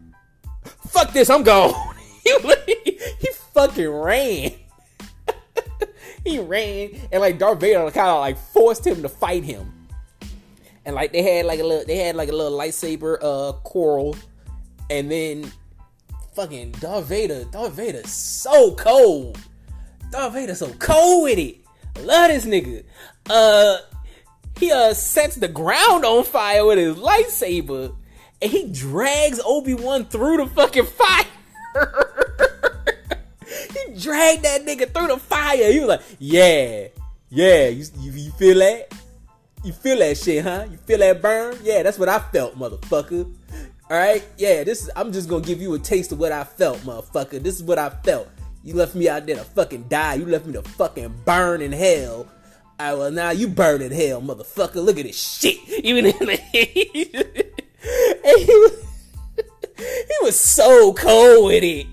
[0.88, 1.74] "Fuck this, I'm gone."
[2.24, 4.51] he, he fucking ran.
[6.24, 9.72] He ran and like Darth Vader kind of like forced him to fight him.
[10.84, 14.16] And like they had like a little, they had like a little lightsaber uh quarrel,
[14.90, 15.50] and then
[16.34, 19.38] fucking Darth Vader, Darth Vader so cold.
[20.10, 21.58] Darth Vader so cold with it.
[22.02, 22.84] love this nigga.
[23.30, 23.78] Uh
[24.58, 27.96] he uh sets the ground on fire with his lightsaber
[28.40, 31.24] and he drags Obi-Wan through the fucking fire.
[33.70, 35.72] he dragged that nigga through the fire.
[35.72, 36.88] He was like, yeah,
[37.30, 38.92] yeah, you, you, you feel that?
[39.64, 40.66] You feel that shit, huh?
[40.70, 41.56] You feel that burn?
[41.62, 43.32] Yeah, that's what I felt, motherfucker.
[43.90, 44.64] All right, yeah.
[44.64, 44.90] This is.
[44.96, 47.42] I'm just gonna give you a taste of what I felt, motherfucker.
[47.42, 48.28] This is what I felt.
[48.64, 50.14] You left me out there to fucking die.
[50.14, 52.26] You left me to fucking burn in hell.
[52.78, 54.84] I well now you burn in hell, motherfucker.
[54.84, 55.58] Look at this shit.
[55.84, 56.32] Even in the
[58.24, 58.84] and he was,
[59.76, 61.86] he was so cold with it.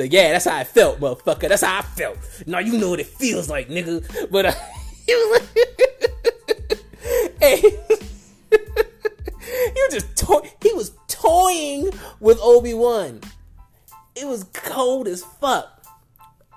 [0.00, 1.48] Like, yeah, that's how I felt, motherfucker.
[1.48, 2.16] That's how I felt.
[2.46, 4.30] Now you know what it feels like, nigga.
[4.30, 4.52] But uh,
[5.06, 5.48] he was like,
[7.40, 7.70] hey, he
[9.76, 13.20] was just to- he was toying with Obi Wan.
[14.16, 15.84] It was cold as fuck.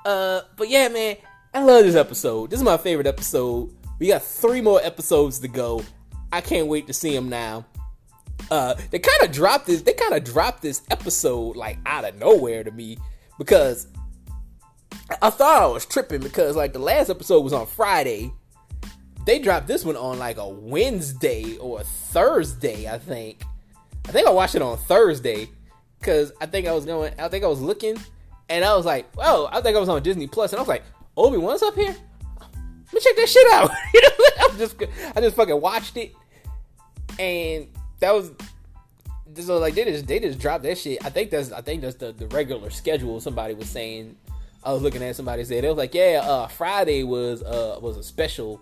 [0.05, 1.17] Uh, but yeah, man,
[1.53, 2.49] I love this episode.
[2.49, 3.71] This is my favorite episode.
[3.99, 5.83] We got three more episodes to go.
[6.31, 7.65] I can't wait to see them now.
[8.49, 9.81] Uh, they kind of dropped this.
[9.81, 12.97] They kind of dropped this episode like out of nowhere to me
[13.37, 13.87] because
[15.21, 18.31] I thought I was tripping because like the last episode was on Friday.
[19.25, 23.43] They dropped this one on like a Wednesday or a Thursday, I think.
[24.07, 25.49] I think I watched it on Thursday
[25.99, 27.13] because I think I was going.
[27.17, 27.97] I think I was looking,
[28.49, 30.67] and I was like, "Oh, I think I was on Disney Plus," and I was
[30.67, 30.83] like,
[31.15, 33.71] "Obi Wan's up here." Let me check that shit out.
[33.93, 34.75] you know, I just
[35.15, 36.13] I just fucking watched it,
[37.17, 37.67] and
[37.99, 38.31] that was
[39.39, 41.03] so like they just they just dropped that shit.
[41.05, 43.19] I think that's I think that's the, the regular schedule.
[43.19, 44.15] Somebody was saying.
[44.65, 47.97] I was looking at somebody said it was like yeah, uh, Friday was uh was
[47.97, 48.61] a special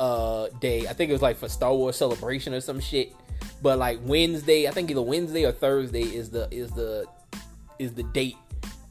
[0.00, 0.86] uh day.
[0.88, 3.14] I think it was like for Star Wars Celebration or some shit.
[3.62, 7.06] But like Wednesday, I think either Wednesday or Thursday is the is the
[7.78, 8.36] is the date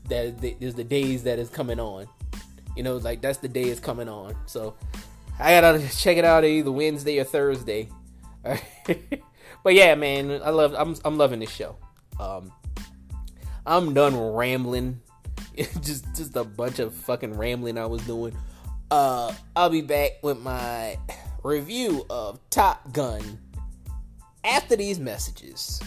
[0.09, 2.07] that is the days that is coming on.
[2.75, 4.35] You know, like that's the day is coming on.
[4.45, 4.75] So
[5.39, 7.89] I gotta check it out either Wednesday or Thursday.
[9.63, 11.75] but yeah, man, I love I'm I'm loving this show.
[12.19, 12.51] Um,
[13.65, 15.01] I'm done rambling.
[15.81, 18.35] just just a bunch of fucking rambling I was doing.
[18.91, 20.97] Uh, I'll be back with my
[21.43, 23.21] review of Top Gun
[24.43, 25.81] after these messages.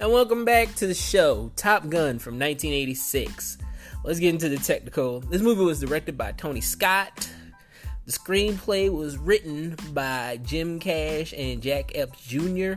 [0.00, 3.58] And welcome back to the show, Top Gun from 1986.
[4.02, 5.20] Let's get into the technical.
[5.20, 7.28] This movie was directed by Tony Scott.
[8.06, 12.76] The screenplay was written by Jim Cash and Jack Epps Jr.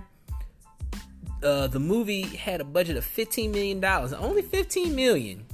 [1.42, 5.46] Uh, the movie had a budget of $15 million, only 15 million.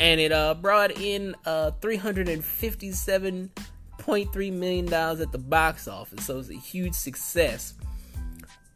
[0.00, 6.26] And it uh, brought in uh, $357.3 million at the box office.
[6.26, 7.74] So it was a huge success.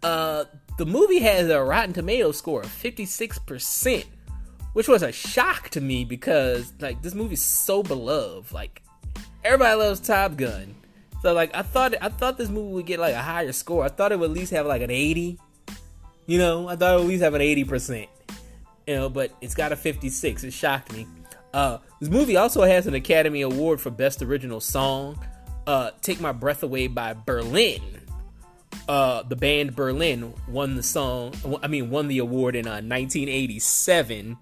[0.04, 0.44] Uh,
[0.78, 4.04] the movie has a Rotten Tomato score of 56%,
[4.72, 8.52] which was a shock to me because like this movie's so beloved.
[8.52, 8.82] Like
[9.44, 10.76] everybody loves Top Gun.
[11.20, 13.84] So like I thought I thought this movie would get like a higher score.
[13.84, 15.38] I thought it would at least have like an 80.
[16.26, 18.06] You know, I thought it would at least have an 80%.
[18.86, 20.44] You know, but it's got a 56.
[20.44, 21.06] It shocked me.
[21.52, 25.18] Uh, this movie also has an Academy Award for Best Original Song.
[25.66, 27.82] Uh, Take My Breath Away by Berlin
[28.88, 31.34] uh, the band Berlin won the song.
[31.62, 34.38] I mean, won the award in uh, 1987.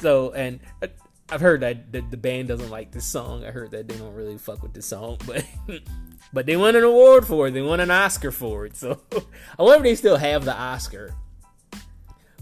[0.00, 0.88] So, and uh,
[1.30, 3.44] I've heard that the, the, band doesn't like this song.
[3.44, 5.46] I heard that they don't really fuck with this song, but
[6.32, 7.52] but they won an award for it.
[7.52, 8.76] They won an Oscar for it.
[8.76, 9.00] So,
[9.58, 11.14] I wonder if they still have the Oscar.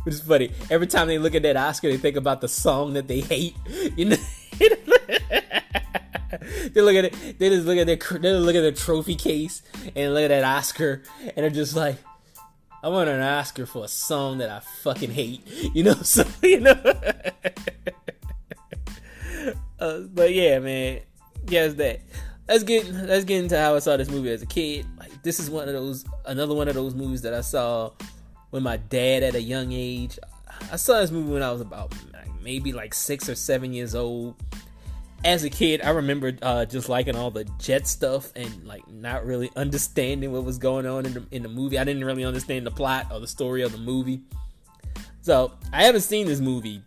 [0.04, 0.50] Which is funny.
[0.70, 3.54] Every time they look at that Oscar, they think about the song that they hate.
[3.96, 4.16] You know.
[6.72, 7.38] they look at it.
[7.38, 7.96] They just look at their.
[8.18, 9.62] They look at their trophy case
[9.94, 11.96] and look at that Oscar, and they're just like,
[12.82, 15.42] "I want an Oscar for a song that I fucking hate."
[15.74, 16.80] You know, so you know.
[19.78, 21.00] uh, but yeah, man,
[21.48, 22.00] yes, that.
[22.48, 24.84] Let's get let's get into how I saw this movie as a kid.
[24.98, 27.92] Like this is one of those another one of those movies that I saw
[28.50, 30.18] with my dad at a young age.
[30.72, 31.94] I saw this movie when I was about
[32.42, 34.34] maybe like six or seven years old
[35.24, 39.24] as a kid, I remember uh, just liking all the jet stuff and like not
[39.24, 41.78] really understanding what was going on in the, in the movie.
[41.78, 44.22] I didn't really understand the plot or the story of the movie.
[45.22, 46.82] So I haven't seen this movie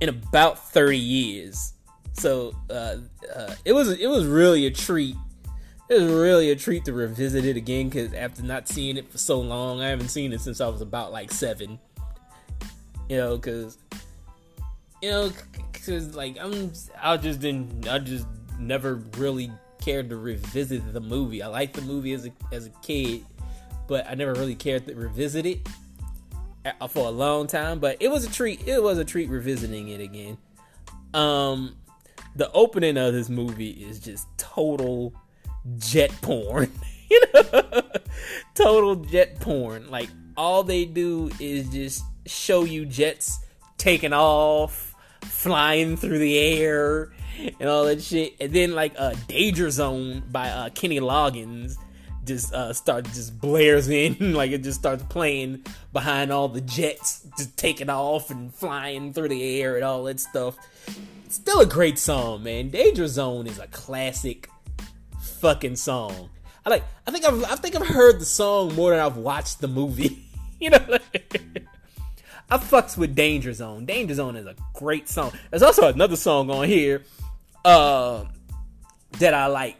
[0.00, 1.74] in about 30 years.
[2.14, 2.96] So uh,
[3.34, 5.16] uh, it was it was really a treat.
[5.88, 9.18] It was really a treat to revisit it again because after not seeing it for
[9.18, 11.78] so long, I haven't seen it since I was about like seven.
[13.08, 13.78] You know, because
[15.02, 15.32] you know
[15.72, 18.26] because like I'm, I just didn't, I just
[18.58, 19.50] never really
[19.80, 21.42] cared to revisit the movie.
[21.42, 23.24] I liked the movie as a as a kid,
[23.88, 25.68] but I never really cared to revisit it
[26.64, 27.78] uh, for a long time.
[27.78, 28.66] But it was a treat.
[28.66, 30.38] It was a treat revisiting it again.
[31.14, 31.76] Um,
[32.36, 35.14] the opening of this movie is just total
[35.78, 36.70] jet porn.
[37.10, 37.82] you know,
[38.54, 39.90] total jet porn.
[39.90, 43.40] Like all they do is just show you jets
[43.78, 44.89] taking off
[45.24, 47.10] flying through the air
[47.58, 48.34] and all that shit.
[48.40, 51.76] And then like uh, Danger Zone by uh, Kenny Loggins.
[52.24, 54.34] just uh start just blares in.
[54.40, 59.28] Like it just starts playing behind all the jets just taking off and flying through
[59.28, 60.56] the air and all that stuff.
[61.28, 62.68] Still a great song man.
[62.70, 64.48] Danger zone is a classic
[65.40, 66.28] fucking song.
[66.66, 69.60] I like i think i've i think i've heard the song more than i've watched
[69.60, 70.26] the movie.
[70.60, 70.98] You know
[72.50, 73.86] I fucks with Danger Zone.
[73.86, 75.32] Danger Zone is a great song.
[75.50, 77.04] There's also another song on here
[77.64, 78.24] uh,
[79.18, 79.78] that I like.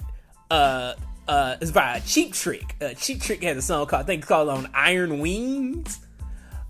[0.51, 0.95] Uh,
[1.27, 2.77] uh, it's by Cheap Trick.
[2.81, 6.01] Uh, Cheap Trick has a song called I think it's called on Iron Wings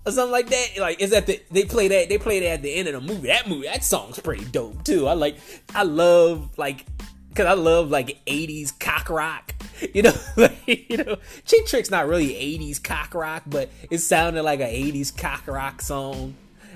[0.05, 0.69] or something like that.
[0.79, 3.01] Like is that the they play that they play that at the end of the
[3.01, 3.27] movie.
[3.27, 5.07] That movie that song's pretty dope too.
[5.07, 5.37] I like
[5.73, 6.85] I love like
[7.31, 9.55] because I love like 80s cock rock.
[9.95, 14.43] You know, like, you know, Cheap Trick's not really 80s cock rock, but it sounded
[14.43, 16.35] like an 80s cock rock song.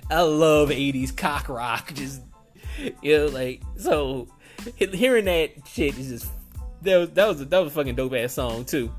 [0.09, 1.93] I love 80s cock rock.
[1.93, 2.23] Just
[3.03, 4.27] you know, like so
[4.75, 6.31] hearing that shit is just
[6.81, 8.91] that was that was a, that was a fucking dope ass song too.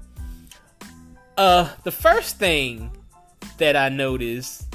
[1.36, 2.92] Uh, the first thing
[3.58, 4.66] that I noticed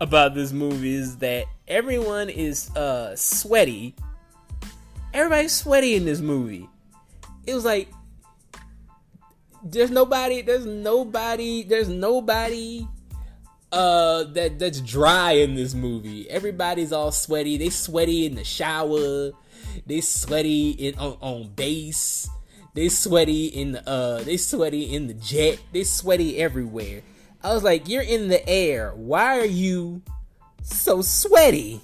[0.00, 3.94] about this movie is that everyone is uh sweaty
[5.14, 6.68] everybody's sweaty in this movie.
[7.46, 7.88] It was like
[9.64, 12.86] there's nobody, there's nobody, there's nobody
[13.72, 16.28] uh that that's dry in this movie.
[16.28, 17.56] Everybody's all sweaty.
[17.56, 19.32] They sweaty in the shower.
[19.86, 22.28] They sweaty in on, on base.
[22.74, 25.58] They sweaty in the uh they sweaty in the jet.
[25.72, 27.02] They sweaty everywhere.
[27.42, 28.92] I was like, you're in the air.
[28.94, 30.02] Why are you
[30.62, 31.80] so sweaty?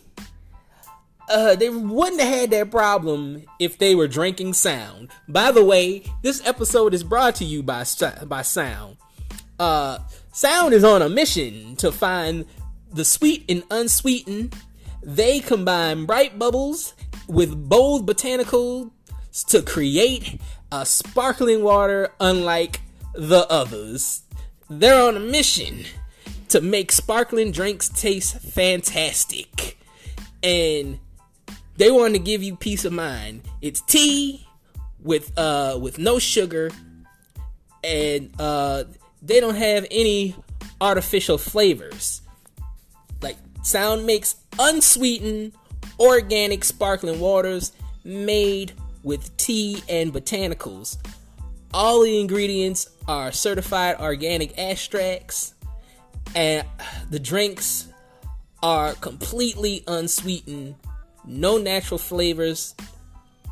[1.30, 5.10] Uh, they wouldn't have had that problem if they were drinking sound.
[5.28, 7.84] By the way, this episode is brought to you by
[8.26, 8.96] by Sound.
[9.58, 9.98] Uh,
[10.32, 12.46] sound is on a mission to find
[12.92, 14.56] the sweet and unsweetened.
[15.02, 16.94] They combine bright bubbles
[17.28, 18.90] with bold botanicals
[19.48, 20.40] to create
[20.72, 22.80] a sparkling water unlike
[23.14, 24.22] the others.
[24.68, 25.84] They're on a mission
[26.48, 29.78] to make sparkling drinks taste fantastic.
[30.42, 30.98] And
[31.80, 33.40] they want to give you peace of mind.
[33.62, 34.46] It's tea
[35.02, 36.70] with uh with no sugar
[37.82, 38.84] and uh
[39.22, 40.36] they don't have any
[40.78, 42.20] artificial flavors.
[43.22, 45.52] Like Sound makes unsweetened
[45.98, 47.72] organic sparkling waters
[48.04, 48.72] made
[49.02, 50.98] with tea and botanicals.
[51.72, 55.54] All the ingredients are certified organic extracts
[56.36, 56.66] and
[57.08, 57.88] the drinks
[58.62, 60.74] are completely unsweetened
[61.24, 62.74] no natural flavors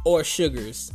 [0.04, 0.92] or sugars.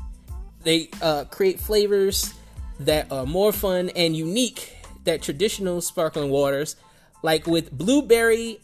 [0.64, 2.34] They uh, create flavors
[2.80, 6.76] that are more fun and unique than traditional sparkling waters,
[7.22, 8.60] like with blueberry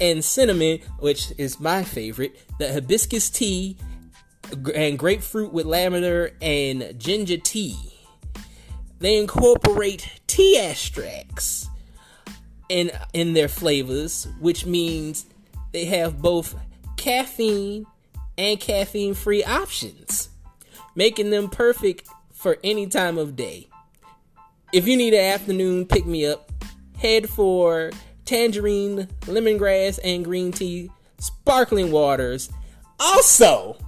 [0.00, 3.76] and cinnamon, which is my favorite, the hibiscus tea,
[4.74, 7.76] and grapefruit with lavender and ginger tea.
[8.98, 11.68] They incorporate tea extracts
[12.68, 15.26] in in their flavors, which means
[15.72, 16.54] they have both
[17.00, 17.86] caffeine
[18.36, 20.28] and caffeine free options,
[20.94, 23.66] making them perfect for any time of day.
[24.70, 26.52] If you need an afternoon pick me up,
[26.98, 27.90] head for
[28.26, 32.50] tangerine, lemongrass, and green tea, sparkling waters.
[32.98, 33.78] Also,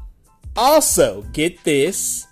[0.56, 2.26] also, get this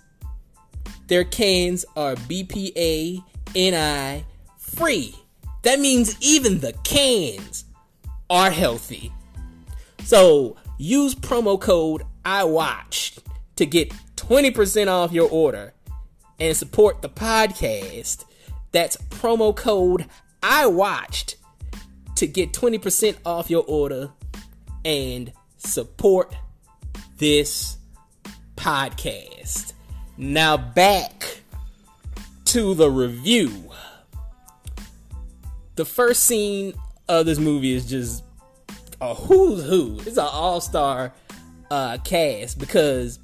[1.05, 3.23] their cans are BPA
[3.53, 4.25] NI
[4.57, 5.13] free.
[5.61, 7.65] That means even the cans
[8.31, 9.11] are healthy.
[10.03, 13.19] So use promo code IWatched
[13.55, 15.73] to get 20% off your order
[16.39, 18.25] and support the podcast.
[18.71, 20.07] That's promo code
[20.41, 21.35] IWatched
[22.15, 24.11] to get 20% off your order
[24.83, 26.35] and support
[27.17, 27.77] this
[28.55, 29.73] podcast.
[30.17, 31.41] Now back
[32.45, 33.71] to the review.
[35.75, 36.73] The first scene
[37.07, 38.23] of this movie is just
[39.01, 39.99] a who's who.
[40.05, 41.13] It's an all star
[41.69, 43.19] uh, cast because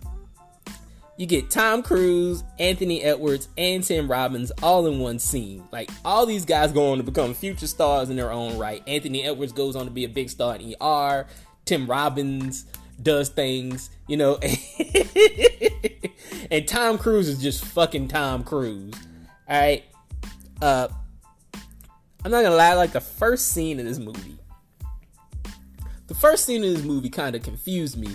[1.17, 5.63] you get Tom Cruise, Anthony Edwards, and Tim Robbins all in one scene.
[5.71, 8.81] Like all these guys go on to become future stars in their own right.
[8.87, 11.27] Anthony Edwards goes on to be a big star in ER.
[11.65, 12.65] Tim Robbins
[13.01, 14.37] does things, you know.
[16.51, 18.95] and Tom Cruise is just fucking Tom Cruise.
[19.47, 19.83] All right.
[20.61, 20.87] Uh
[22.25, 24.36] I'm not gonna lie, like the first scene in this movie
[26.07, 28.09] the first scene in this movie kind of confused me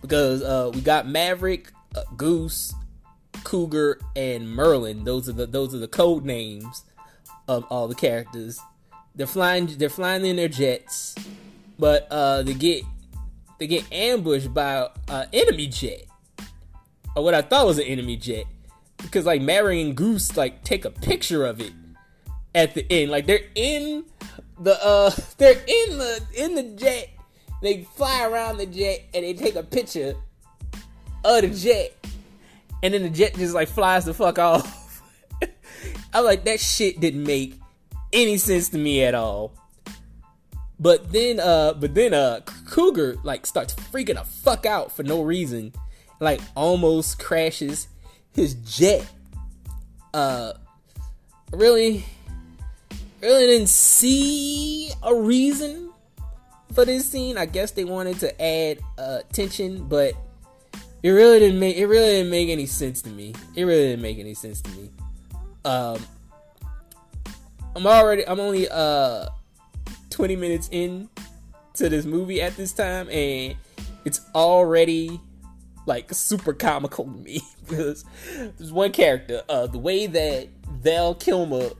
[0.00, 2.74] because uh, we got Maverick, uh, Goose,
[3.44, 5.04] Cougar, and Merlin.
[5.04, 6.84] Those are the those are the code names
[7.48, 8.60] of all the characters.
[9.14, 9.66] They're flying.
[9.66, 11.14] They're flying in their jets,
[11.78, 12.84] but uh, they get
[13.58, 16.04] they get ambushed by an enemy jet,
[17.14, 18.44] or what I thought was an enemy jet.
[18.98, 21.72] because like Maverick and Goose like take a picture of it
[22.54, 23.10] at the end.
[23.10, 24.04] Like they're in
[24.58, 27.10] the uh they're in the in the jet.
[27.64, 30.14] They fly around the jet and they take a picture
[31.24, 31.96] of the jet.
[32.82, 35.02] And then the jet just like flies the fuck off.
[36.12, 37.58] I'm like, that shit didn't make
[38.12, 39.54] any sense to me at all.
[40.78, 45.22] But then uh but then uh Cougar like starts freaking the fuck out for no
[45.22, 45.72] reason.
[46.20, 47.88] Like almost crashes
[48.34, 49.10] his jet.
[50.12, 50.52] Uh
[51.50, 52.04] really
[53.22, 55.83] really didn't see a reason
[56.74, 57.38] for this scene.
[57.38, 60.14] I guess they wanted to add uh, tension, but
[61.02, 63.34] it really didn't make it really didn't make any sense to me.
[63.54, 64.90] It really didn't make any sense to me.
[65.64, 65.98] Um,
[67.76, 69.28] I'm already I'm only uh
[70.10, 71.08] 20 minutes in
[71.74, 73.56] to this movie at this time, and
[74.04, 75.20] it's already
[75.86, 78.04] like super comical to me because
[78.34, 80.48] there's one character, uh, the way that
[80.82, 81.70] Val Kilmer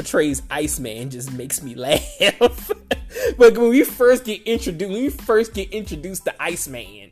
[0.00, 2.00] portrays Iceman just makes me laugh.
[3.38, 7.10] but when we first get introduced, when we first get introduced to Iceman,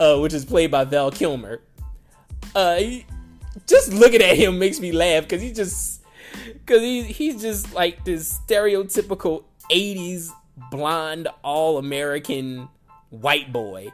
[0.00, 1.60] uh, which is played by Val Kilmer,
[2.56, 3.06] uh, he,
[3.68, 6.02] just looking at him makes me laugh because he just,
[6.44, 10.30] because he he's just like this stereotypical '80s
[10.70, 12.68] blonde, all American
[13.10, 13.92] white boy,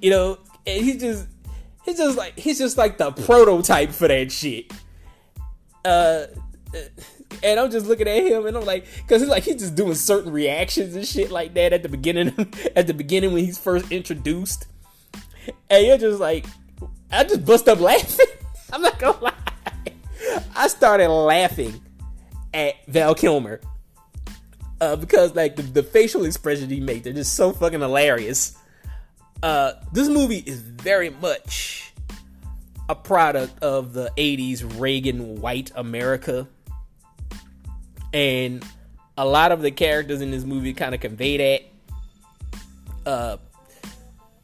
[0.00, 1.26] you know, and he just.
[1.84, 4.72] He's just like he's just like the prototype for that shit.
[5.84, 6.24] Uh,
[7.42, 9.94] and I'm just looking at him, and I'm like, because he's like he's just doing
[9.94, 12.32] certain reactions and shit like that at the beginning,
[12.76, 14.66] at the beginning when he's first introduced,
[15.70, 16.46] and you're just like,
[17.10, 18.26] I just bust up laughing.
[18.72, 19.32] I'm not gonna lie,
[20.56, 21.80] I started laughing
[22.52, 23.60] at Val Kilmer
[24.80, 28.56] uh, because like the, the facial expressions he makes, they're just so fucking hilarious.
[29.42, 31.92] Uh, this movie is very much
[32.88, 36.48] a product of the 80s Reagan white America
[38.14, 38.64] and
[39.18, 41.62] a lot of the characters in this movie kind of convey that.
[43.04, 43.36] Uh,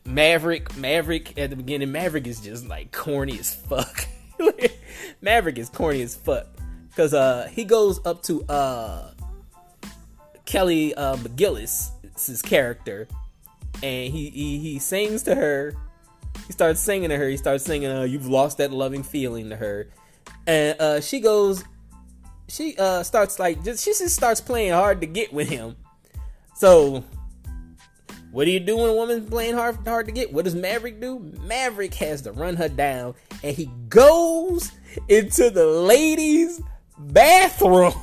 [0.04, 4.06] Maverick, Maverick at the beginning, Maverick is just like corny as fuck.
[5.22, 6.46] Maverick is corny as fuck
[6.88, 9.12] because uh he goes up to uh
[10.46, 13.06] Kelly uh, McGillis's character,
[13.84, 15.74] and he, he he sings to her.
[16.46, 17.28] He starts singing to her.
[17.28, 19.88] He starts singing, uh, "You've lost that loving feeling" to her,
[20.48, 21.62] and uh, she goes
[22.50, 25.76] she uh starts like just she just starts playing hard to get with him.
[26.54, 27.04] So
[28.32, 30.32] what do you do when a woman's playing hard hard to get?
[30.32, 31.20] What does Maverick do?
[31.42, 34.72] Maverick has to run her down and he goes
[35.08, 36.60] into the ladies'
[36.98, 37.94] bathroom.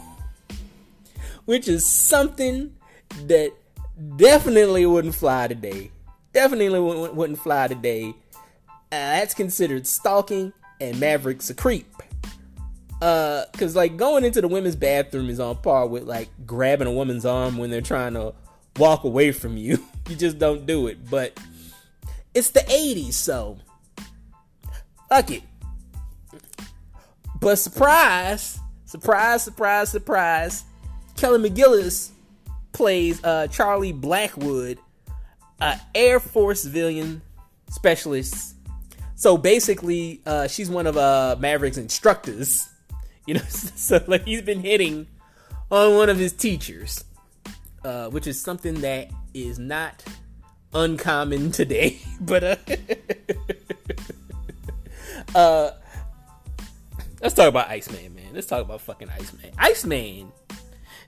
[1.46, 2.76] Which is something
[3.28, 3.54] that
[4.18, 5.92] definitely wouldn't fly today.
[6.34, 8.14] Definitely wouldn't fly today.
[8.40, 8.42] Uh,
[8.90, 11.88] that's considered stalking, and Maverick's a creep
[13.02, 16.92] uh because like going into the women's bathroom is on par with like grabbing a
[16.92, 18.34] woman's arm when they're trying to
[18.78, 19.84] walk away from you.
[20.08, 21.10] You just don't do it.
[21.10, 21.38] But
[22.34, 23.58] it's the 80s so
[25.10, 25.44] fuck it.
[27.42, 30.64] But surprise surprise surprise surprise
[31.18, 32.12] kelly mcgillis
[32.72, 34.80] plays uh charlie blackwood
[35.60, 37.22] uh air force civilian
[37.70, 38.56] specialist.
[39.16, 42.70] So basically uh she's one of uh maverick's instructors
[43.28, 45.06] you know, so like he's been hitting
[45.70, 47.04] on one of his teachers,
[47.84, 50.04] uh, which is something that is not
[50.74, 52.00] uncommon today.
[52.20, 52.56] But uh,
[55.36, 55.72] uh,
[57.22, 58.34] let's talk about Iceman, man.
[58.34, 59.52] Let's talk about fucking Iceman.
[59.58, 60.32] Iceman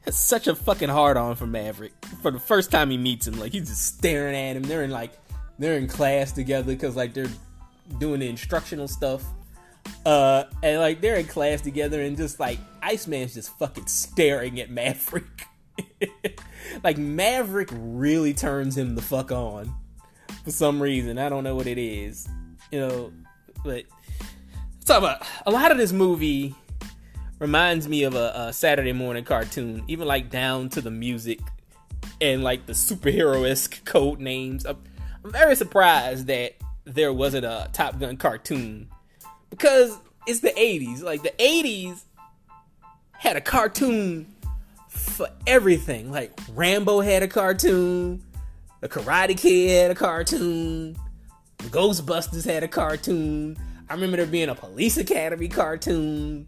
[0.01, 1.93] has such a fucking hard on for Maverick.
[2.21, 4.63] For the first time he meets him, like he's just staring at him.
[4.63, 5.13] They're in like
[5.57, 7.27] they're in class together because like they're
[7.97, 9.23] doing the instructional stuff
[10.05, 14.69] uh, and like they're in class together, and just like Iceman's just fucking staring at
[14.69, 15.45] Maverick.
[16.83, 19.73] like Maverick really turns him the fuck on
[20.43, 21.17] for some reason.
[21.17, 22.27] I don't know what it is,
[22.71, 23.11] you know.
[23.63, 23.85] But
[24.85, 26.55] talk about a lot of this movie
[27.39, 31.39] reminds me of a, a Saturday morning cartoon, even like down to the music
[32.21, 34.65] and like the superhero esque code names.
[34.65, 34.77] I'm,
[35.23, 38.89] I'm very surprised that there wasn't a Top Gun cartoon
[39.49, 41.01] because it's the 80s.
[41.01, 42.03] Like the 80s
[43.13, 44.27] had a cartoon
[44.87, 46.11] for everything.
[46.11, 48.23] Like Rambo had a cartoon,
[48.81, 50.95] the Karate Kid had a cartoon,
[51.57, 53.57] the Ghostbusters had a cartoon.
[53.89, 56.47] I remember there being a Police Academy cartoon.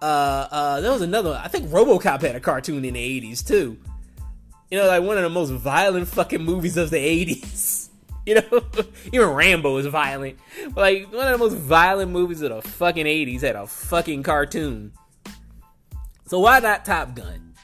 [0.00, 0.04] Uh,
[0.50, 1.40] uh, there was another.
[1.42, 3.78] I think RoboCop had a cartoon in the '80s too.
[4.70, 7.87] You know, like one of the most violent fucking movies of the '80s.
[8.34, 8.62] You know,
[9.10, 10.38] even Rambo is violent.
[10.76, 14.92] Like one of the most violent movies of the fucking '80s had a fucking cartoon.
[16.26, 17.54] So why not Top Gun?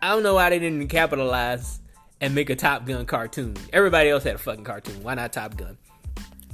[0.00, 1.80] I don't know why they didn't capitalize
[2.20, 3.56] and make a Top Gun cartoon.
[3.72, 5.02] Everybody else had a fucking cartoon.
[5.02, 5.76] Why not Top Gun?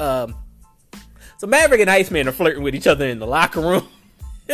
[0.00, 0.34] Um,
[1.36, 3.86] so Maverick and Iceman are flirting with each other in the locker room.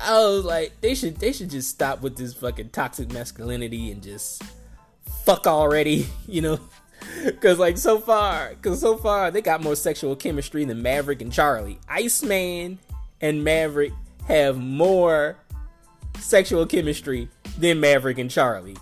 [0.00, 4.02] I was like, they should they should just stop with this fucking toxic masculinity and
[4.02, 4.42] just
[5.26, 6.58] fuck already, you know?
[7.40, 11.32] Cause like so far, cause so far they got more sexual chemistry than Maverick and
[11.32, 11.78] Charlie.
[11.88, 12.78] Iceman
[13.20, 13.92] and Maverick
[14.26, 15.36] have more
[16.18, 18.76] sexual chemistry than Maverick and Charlie.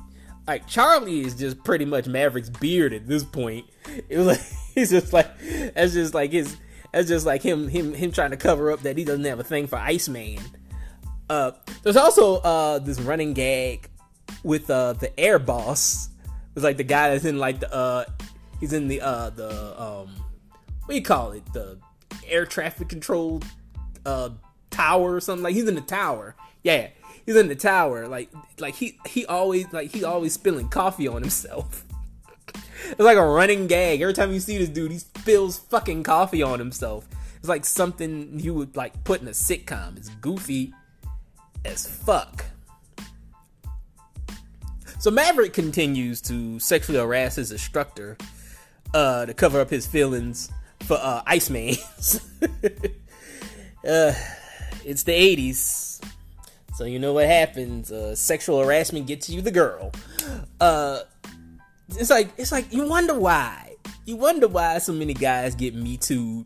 [0.46, 3.66] Like Charlie is just pretty much Maverick's beard at this point.
[4.08, 4.42] It was like
[4.74, 5.28] he's just like
[5.74, 6.56] that's just like his
[6.92, 9.44] that's just like him him him trying to cover up that he doesn't have a
[9.44, 10.38] thing for Iceman.
[11.28, 13.88] Uh, there's also uh this running gag
[14.42, 16.10] with uh the air boss.
[16.54, 18.04] It's like the guy that's in like the uh
[18.60, 20.08] he's in the uh the um
[20.84, 21.78] what do you call it the
[22.26, 23.42] air traffic control
[24.06, 24.30] uh
[24.70, 26.36] tower or something like he's in the tower.
[26.62, 26.88] Yeah,
[27.26, 28.08] he's in the tower.
[28.08, 31.84] Like like he he always like he always spilling coffee on himself.
[32.90, 34.00] it's like a running gag.
[34.00, 37.08] Every time you see this dude, he spills fucking coffee on himself.
[37.36, 39.96] It's like something you would like put in a sitcom.
[39.96, 40.72] It's goofy
[41.64, 42.44] as fuck.
[45.04, 48.16] So Maverick continues to sexually harass his instructor
[48.94, 50.50] uh, to cover up his feelings
[50.84, 51.74] for uh, Iceman.
[53.86, 54.14] uh,
[54.82, 56.02] it's the 80s.
[56.76, 57.92] So you know what happens.
[57.92, 59.92] Uh, sexual harassment gets you the girl.
[60.58, 61.00] Uh,
[61.90, 63.74] it's like it's like you wonder why.
[64.06, 66.44] You wonder why so many guys get me too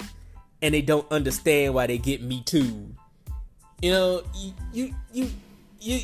[0.63, 2.93] and they don't understand why they get me too.
[3.81, 5.31] You know, you you you
[5.79, 6.01] you,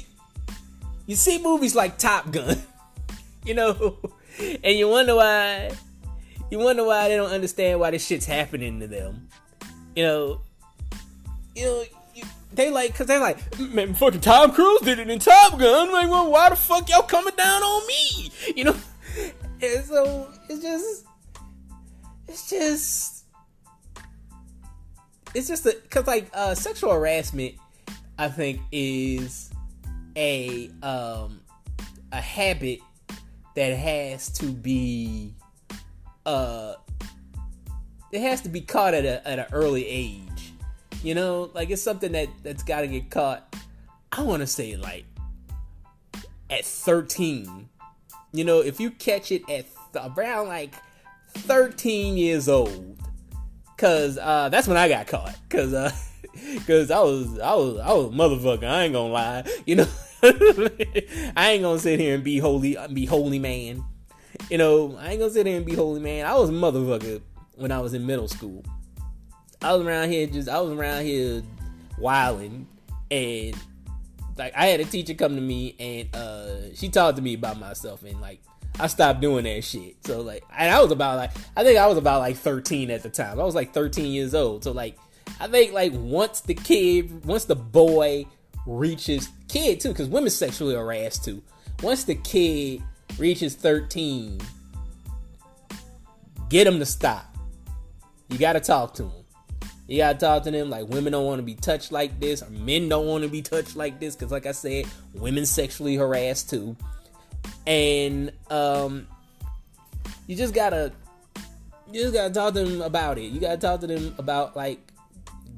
[1.06, 2.62] you see movies like Top Gun,
[3.44, 3.98] you know,
[4.38, 5.70] and you wonder why
[6.50, 9.28] you wonder why they don't understand why this shit's happening to them.
[9.96, 10.40] You know,
[11.54, 11.84] you know,
[12.14, 15.92] you, they like, cause they're like, man, fucking Tom Cruise did it in Top Gun.
[15.92, 18.30] Like, well, why the fuck y'all coming down on me?
[18.56, 18.76] You know,
[19.62, 21.06] and so it's just,
[22.28, 23.24] it's just,
[25.34, 27.54] it's just a, cause like uh, sexual harassment,
[28.18, 29.50] I think is
[30.16, 31.40] a um
[32.12, 32.80] a habit
[33.54, 35.34] that has to be
[36.26, 36.74] uh
[38.12, 40.52] it has to be caught at a at an early age.
[41.02, 43.56] You know, like it's something that that's got to get caught.
[44.12, 45.04] I want to say like
[46.48, 47.68] at 13.
[48.32, 50.74] You know, if you catch it at th- around like
[51.34, 52.96] 13 years old,
[53.76, 55.36] cause uh, that's when I got caught.
[55.50, 55.90] Cause uh,
[56.66, 58.64] cause I was I was I was a motherfucker.
[58.64, 59.44] I ain't gonna lie.
[59.66, 59.86] You know,
[61.36, 63.84] I ain't gonna sit here and be holy be holy man.
[64.50, 66.24] You know, I ain't gonna sit here and be holy man.
[66.24, 67.20] I was motherfucker
[67.56, 68.64] when I was in middle school.
[69.60, 71.42] I was around here just I was around here
[71.98, 72.66] wilding
[73.10, 73.54] and
[74.38, 77.58] like I had a teacher come to me and uh she talked to me about
[77.58, 78.40] myself and like
[78.80, 79.96] I stopped doing that shit.
[80.06, 83.02] So like and I was about like I think I was about like 13 at
[83.02, 83.38] the time.
[83.38, 84.64] I was like 13 years old.
[84.64, 84.96] So like
[85.38, 88.24] I think like once the kid once the boy
[88.66, 91.42] reaches kid too cuz women sexually harassed too.
[91.82, 92.82] Once the kid
[93.18, 94.40] reaches 13
[96.48, 97.34] get him to stop.
[98.28, 99.24] You got to talk to him.
[99.86, 102.48] You gotta talk to them like women don't want to be touched like this, or
[102.48, 106.48] men don't want to be touched like this, because like I said, women sexually harassed
[106.48, 106.74] too.
[107.66, 109.06] And um,
[110.26, 110.90] you just gotta,
[111.92, 113.24] you just gotta talk to them about it.
[113.24, 114.78] You gotta talk to them about like,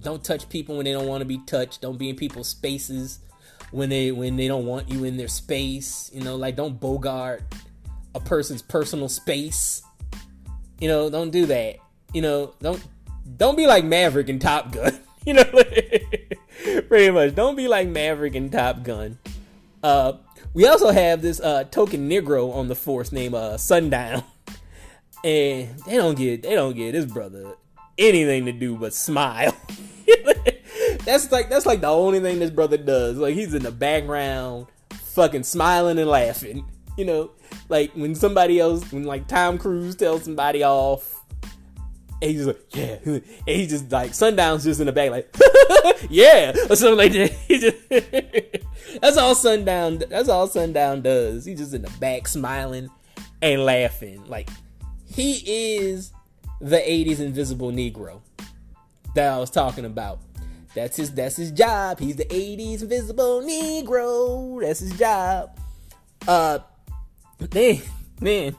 [0.07, 1.80] don't touch people when they don't want to be touched.
[1.80, 3.18] Don't be in people's spaces
[3.72, 6.12] when they when they don't want you in their space.
[6.14, 7.42] You know, like don't bogart
[8.14, 9.82] a person's personal space.
[10.78, 11.78] You know, don't do that.
[12.14, 12.80] You know, don't
[13.36, 14.96] don't be like Maverick in Top Gun.
[15.26, 15.42] you know,
[16.88, 17.34] pretty much.
[17.34, 19.18] Don't be like Maverick in Top Gun.
[19.82, 20.12] Uh,
[20.54, 24.22] we also have this uh, token Negro on the force named uh, Sundown,
[25.24, 27.57] and they don't get they don't get this brother
[27.98, 29.57] anything to do but smile.
[31.07, 33.16] That's like that's like the only thing this brother does.
[33.16, 36.66] Like he's in the background, fucking smiling and laughing.
[36.98, 37.30] You know,
[37.68, 41.16] like when somebody else, when like Tom Cruise tells somebody off
[42.22, 42.98] and he's like, yeah.
[43.04, 45.34] And he's just like, Sundown's just in the back, like,
[46.11, 47.32] yeah, or something like that.
[47.48, 49.98] He just, that's all Sundown.
[50.09, 51.44] That's all Sundown does.
[51.44, 52.88] He's just in the back, smiling
[53.42, 54.24] and laughing.
[54.26, 54.48] Like
[55.07, 56.12] he is
[56.61, 58.20] the '80s Invisible Negro
[59.14, 60.20] that I was talking about.
[60.77, 61.11] That's his.
[61.12, 61.99] That's his job.
[61.99, 64.61] He's the '80s Invisible Negro.
[64.61, 65.59] That's his job.
[66.29, 66.59] Uh,
[67.39, 67.81] then
[68.20, 68.57] then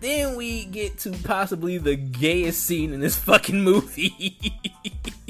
[0.00, 4.38] then we get to possibly the gayest scene in this fucking movie,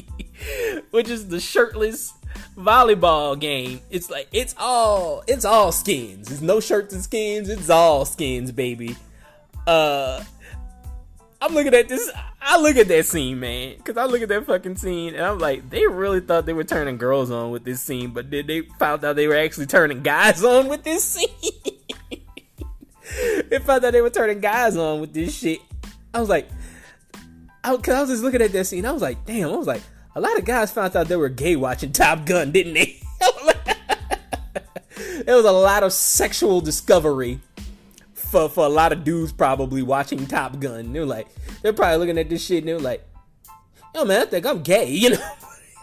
[0.90, 2.12] which is the shirtless
[2.54, 3.80] volleyball game.
[3.88, 6.30] It's like it's all it's all skins.
[6.30, 7.48] It's no shirts and skins.
[7.48, 8.94] It's all skins, baby.
[9.66, 10.22] Uh,
[11.40, 12.10] I'm looking at this.
[12.40, 15.38] I look at that scene, man, because I look at that fucking scene and I'm
[15.38, 18.62] like, they really thought they were turning girls on with this scene, but then they
[18.78, 21.28] found out they were actually turning guys on with this scene.
[23.48, 25.60] they found out they were turning guys on with this shit.
[26.14, 26.48] I was like,
[27.62, 28.86] I, cause I was just looking at that scene.
[28.86, 29.50] I was like, damn.
[29.50, 29.82] I was like,
[30.14, 33.00] a lot of guys found out they were gay watching Top Gun, didn't they?
[35.24, 37.40] there was a lot of sexual discovery
[38.36, 40.92] for for a lot of dudes probably watching Top Gun.
[40.92, 41.26] They're like,
[41.62, 43.02] they're probably looking at this shit and they're like,
[43.94, 45.30] yo man, I think I'm gay, you know.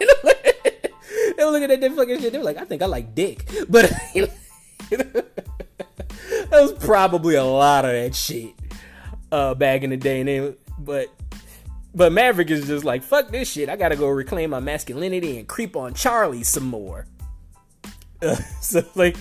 [0.00, 2.32] they were looking at that fucking shit.
[2.32, 3.90] They were like, I think I like dick, but
[4.90, 5.24] that
[6.52, 8.52] was probably a lot of that shit
[9.32, 10.20] uh, back in the day.
[10.20, 11.08] And but
[11.92, 13.68] but Maverick is just like, fuck this shit.
[13.68, 17.06] I gotta go reclaim my masculinity and creep on Charlie some more.
[18.22, 19.16] Uh, so like,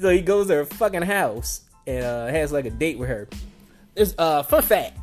[0.00, 3.28] so he goes to her fucking house and uh, has like a date with her.
[3.94, 4.98] There's uh fun fact.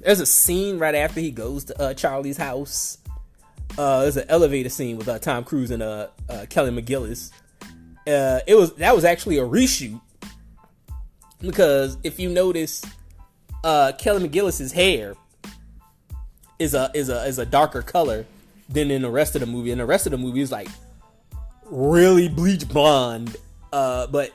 [0.00, 2.98] There's a scene right after he goes to uh, Charlie's house.
[3.76, 6.08] Uh, there's an elevator scene with uh, Tom Cruise and uh,
[6.48, 7.30] Kelly McGillis.
[8.06, 10.00] It was that was actually a reshoot
[11.40, 12.82] because if you notice,
[13.62, 15.14] Kelly McGillis's hair
[16.58, 18.26] is a is a is a darker color
[18.68, 19.70] than in the rest of the movie.
[19.70, 20.68] And the rest of the movie is like
[21.64, 23.36] really bleach blonde.
[23.72, 24.32] Uh, but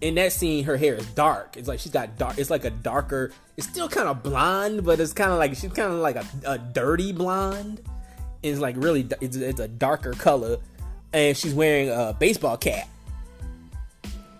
[0.00, 1.56] in that scene, her hair is dark.
[1.56, 2.38] It's like she's got dark.
[2.38, 3.32] It's like a darker.
[3.56, 6.26] It's still kind of blonde, but it's kind of like she's kind of like a,
[6.46, 7.80] a dirty blonde.
[8.42, 10.58] It's like really, it's, it's a darker color,
[11.12, 12.88] and she's wearing a baseball cap.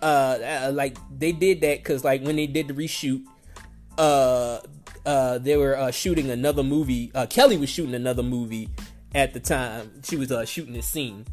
[0.01, 3.25] Uh, uh like they did that because like when they did the reshoot,
[3.97, 4.59] uh,
[5.05, 7.11] uh, they were uh, shooting another movie.
[7.13, 8.69] Uh, Kelly was shooting another movie
[9.13, 10.01] at the time.
[10.03, 11.25] She was uh, shooting this scene.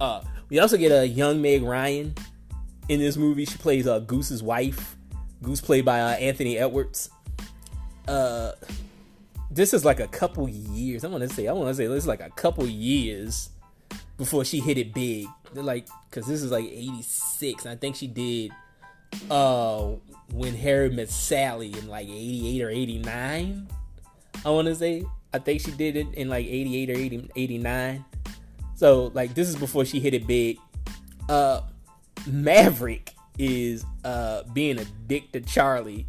[0.00, 2.14] Uh, we also get a young Meg Ryan
[2.88, 3.44] in this movie.
[3.44, 4.96] She plays uh, Goose's wife.
[5.42, 7.10] Goose played by uh, Anthony Edwards.
[8.08, 8.52] Uh,
[9.50, 11.04] this is like a couple years.
[11.04, 11.48] I want to say.
[11.48, 13.50] I want to say this is like a couple years
[14.16, 15.26] before she hit it big.
[15.54, 17.66] Like, cause this is like '86.
[17.66, 18.52] I think she did
[19.30, 19.92] uh
[20.32, 23.68] when Harry met Sally in like 88 or 89.
[24.44, 25.04] I want to say.
[25.32, 28.04] I think she did it in like 88 or 80, 89.
[28.74, 30.58] So like this is before she hit it big.
[31.28, 31.62] Uh
[32.26, 36.06] Maverick is uh being a dick to Charlie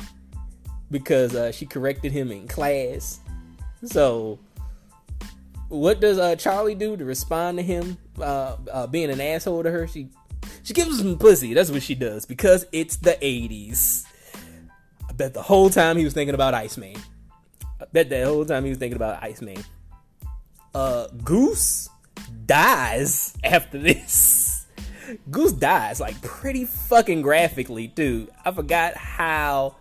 [0.92, 3.20] because uh she corrected him in class.
[3.86, 4.40] So
[5.70, 9.72] what does uh Charlie do to respond to him uh, uh being an asshole to
[9.72, 9.88] her?
[9.88, 10.10] She
[10.64, 11.54] she gives him some pussy.
[11.54, 14.06] That's what she does because it's the 80s.
[15.10, 16.96] I bet the whole time he was thinking about Iceman.
[17.80, 19.64] I bet the whole time he was thinking about Iceman.
[20.74, 21.90] Uh Goose
[22.46, 24.47] dies after this.
[25.32, 28.30] Goose dies like pretty fucking graphically dude.
[28.44, 29.76] I forgot how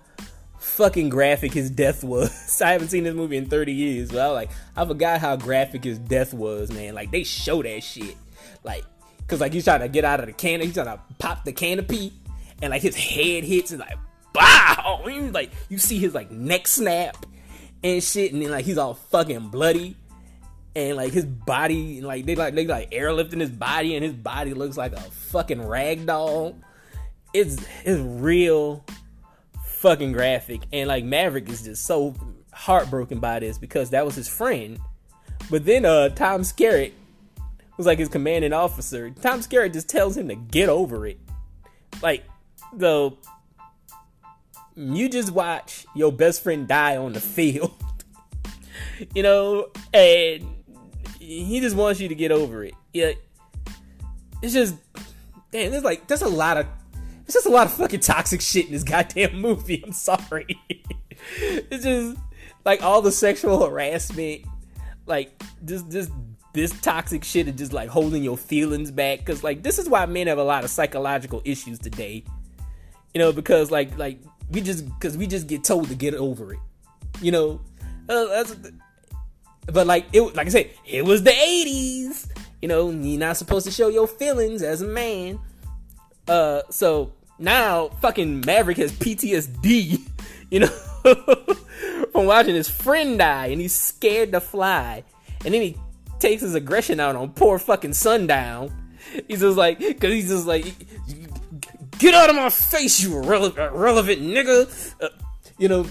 [0.58, 2.60] fucking graphic his death was.
[2.64, 5.84] I haven't seen this movie in 30 years, but I like, I forgot how graphic
[5.84, 6.94] his death was, man.
[6.94, 8.16] Like they show that shit.
[8.62, 8.84] Like,
[9.26, 11.52] cause like he's trying to get out of the canopy, he's trying to pop the
[11.52, 12.12] canopy,
[12.62, 13.98] and like his head hits and like,
[14.34, 15.02] wow!
[15.32, 17.26] Like you see his like neck snap
[17.82, 19.96] and shit, and then like he's all fucking bloody
[20.76, 24.52] and like his body, like they like they like airlifting his body, and his body
[24.52, 26.54] looks like a fucking rag doll.
[27.32, 28.84] It's it's real
[29.64, 32.14] fucking graphic, and like Maverick is just so
[32.52, 34.78] heartbroken by this because that was his friend.
[35.50, 36.92] But then uh Tom Skerritt
[37.78, 39.08] was like his commanding officer.
[39.10, 41.18] Tom Skerritt just tells him to get over it.
[42.02, 42.22] Like
[42.74, 43.16] though
[44.74, 47.74] you just watch your best friend die on the field.
[49.14, 50.55] you know, and
[51.26, 52.74] he just wants you to get over it.
[52.92, 53.12] Yeah,
[54.42, 54.76] it's just
[55.50, 55.72] damn.
[55.72, 56.66] There's like there's a lot of
[57.24, 59.82] there's just a lot of fucking toxic shit in this goddamn movie.
[59.84, 60.46] I'm sorry.
[61.40, 62.16] it's just
[62.64, 64.42] like all the sexual harassment,
[65.06, 65.32] like
[65.64, 66.12] just just
[66.52, 69.24] this toxic shit is just like holding your feelings back.
[69.24, 72.22] Cause like this is why men have a lot of psychological issues today.
[73.14, 74.20] You know, because like like
[74.50, 76.60] we just because we just get told to get over it.
[77.20, 77.60] You know,
[78.08, 78.56] uh, that's
[79.72, 82.28] but like it, like I said, it was the '80s.
[82.62, 85.38] You know, you're not supposed to show your feelings as a man.
[86.26, 90.00] Uh, so now fucking Maverick has PTSD.
[90.48, 90.68] You know,
[92.12, 95.02] from watching his friend die, and he's scared to fly,
[95.44, 95.76] and then he
[96.20, 98.72] takes his aggression out on poor fucking Sundown.
[99.26, 100.72] He's just like, cause he's just like,
[101.98, 104.94] get out of my face, you irrelevant, irrelevant nigga.
[105.00, 105.08] Uh,
[105.58, 105.86] you know,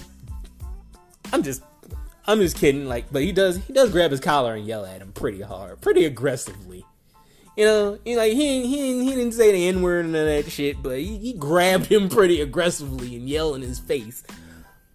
[1.34, 1.62] I'm just
[2.26, 2.86] I'm just kidding.
[2.86, 5.80] Like, but he does he does grab his collar and yell at him pretty hard,
[5.80, 6.84] pretty aggressively.
[7.56, 10.50] You know, he like he he he didn't say the n word and all that
[10.50, 14.24] shit, but he, he grabbed him pretty aggressively and yelled in his face.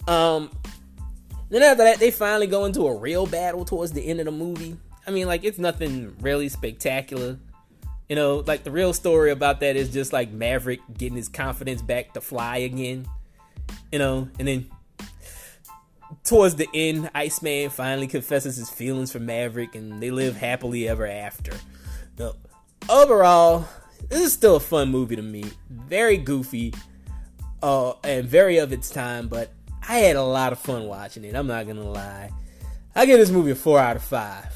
[0.07, 0.51] Um,
[1.49, 4.32] then after that, they finally go into a real battle towards the end of the
[4.32, 4.77] movie.
[5.07, 7.39] I mean, like it's nothing really spectacular.
[8.07, 11.82] You know, like the real story about that is just like Maverick getting his confidence
[11.82, 13.07] back to fly again.
[13.91, 14.69] You know, and then
[16.24, 21.07] towards the end, Iceman finally confesses his feelings for Maverick, and they live happily ever
[21.07, 21.53] after.
[22.18, 22.34] Now,
[22.89, 23.68] overall,
[24.09, 25.45] this is still a fun movie to me.
[25.70, 26.74] Very goofy,
[27.64, 29.51] uh, and very of its time, but
[29.88, 31.36] I had a lot of fun watching it.
[31.36, 32.32] I'm not gonna lie.
[32.95, 34.51] I give this movie a four out of five.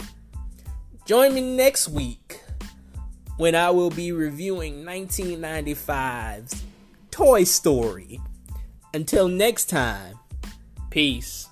[1.06, 2.42] Join me next week
[3.38, 6.64] when I will be reviewing 1995's
[7.12, 8.20] Toy Story.
[8.94, 10.20] Until next time,
[10.90, 11.45] peace.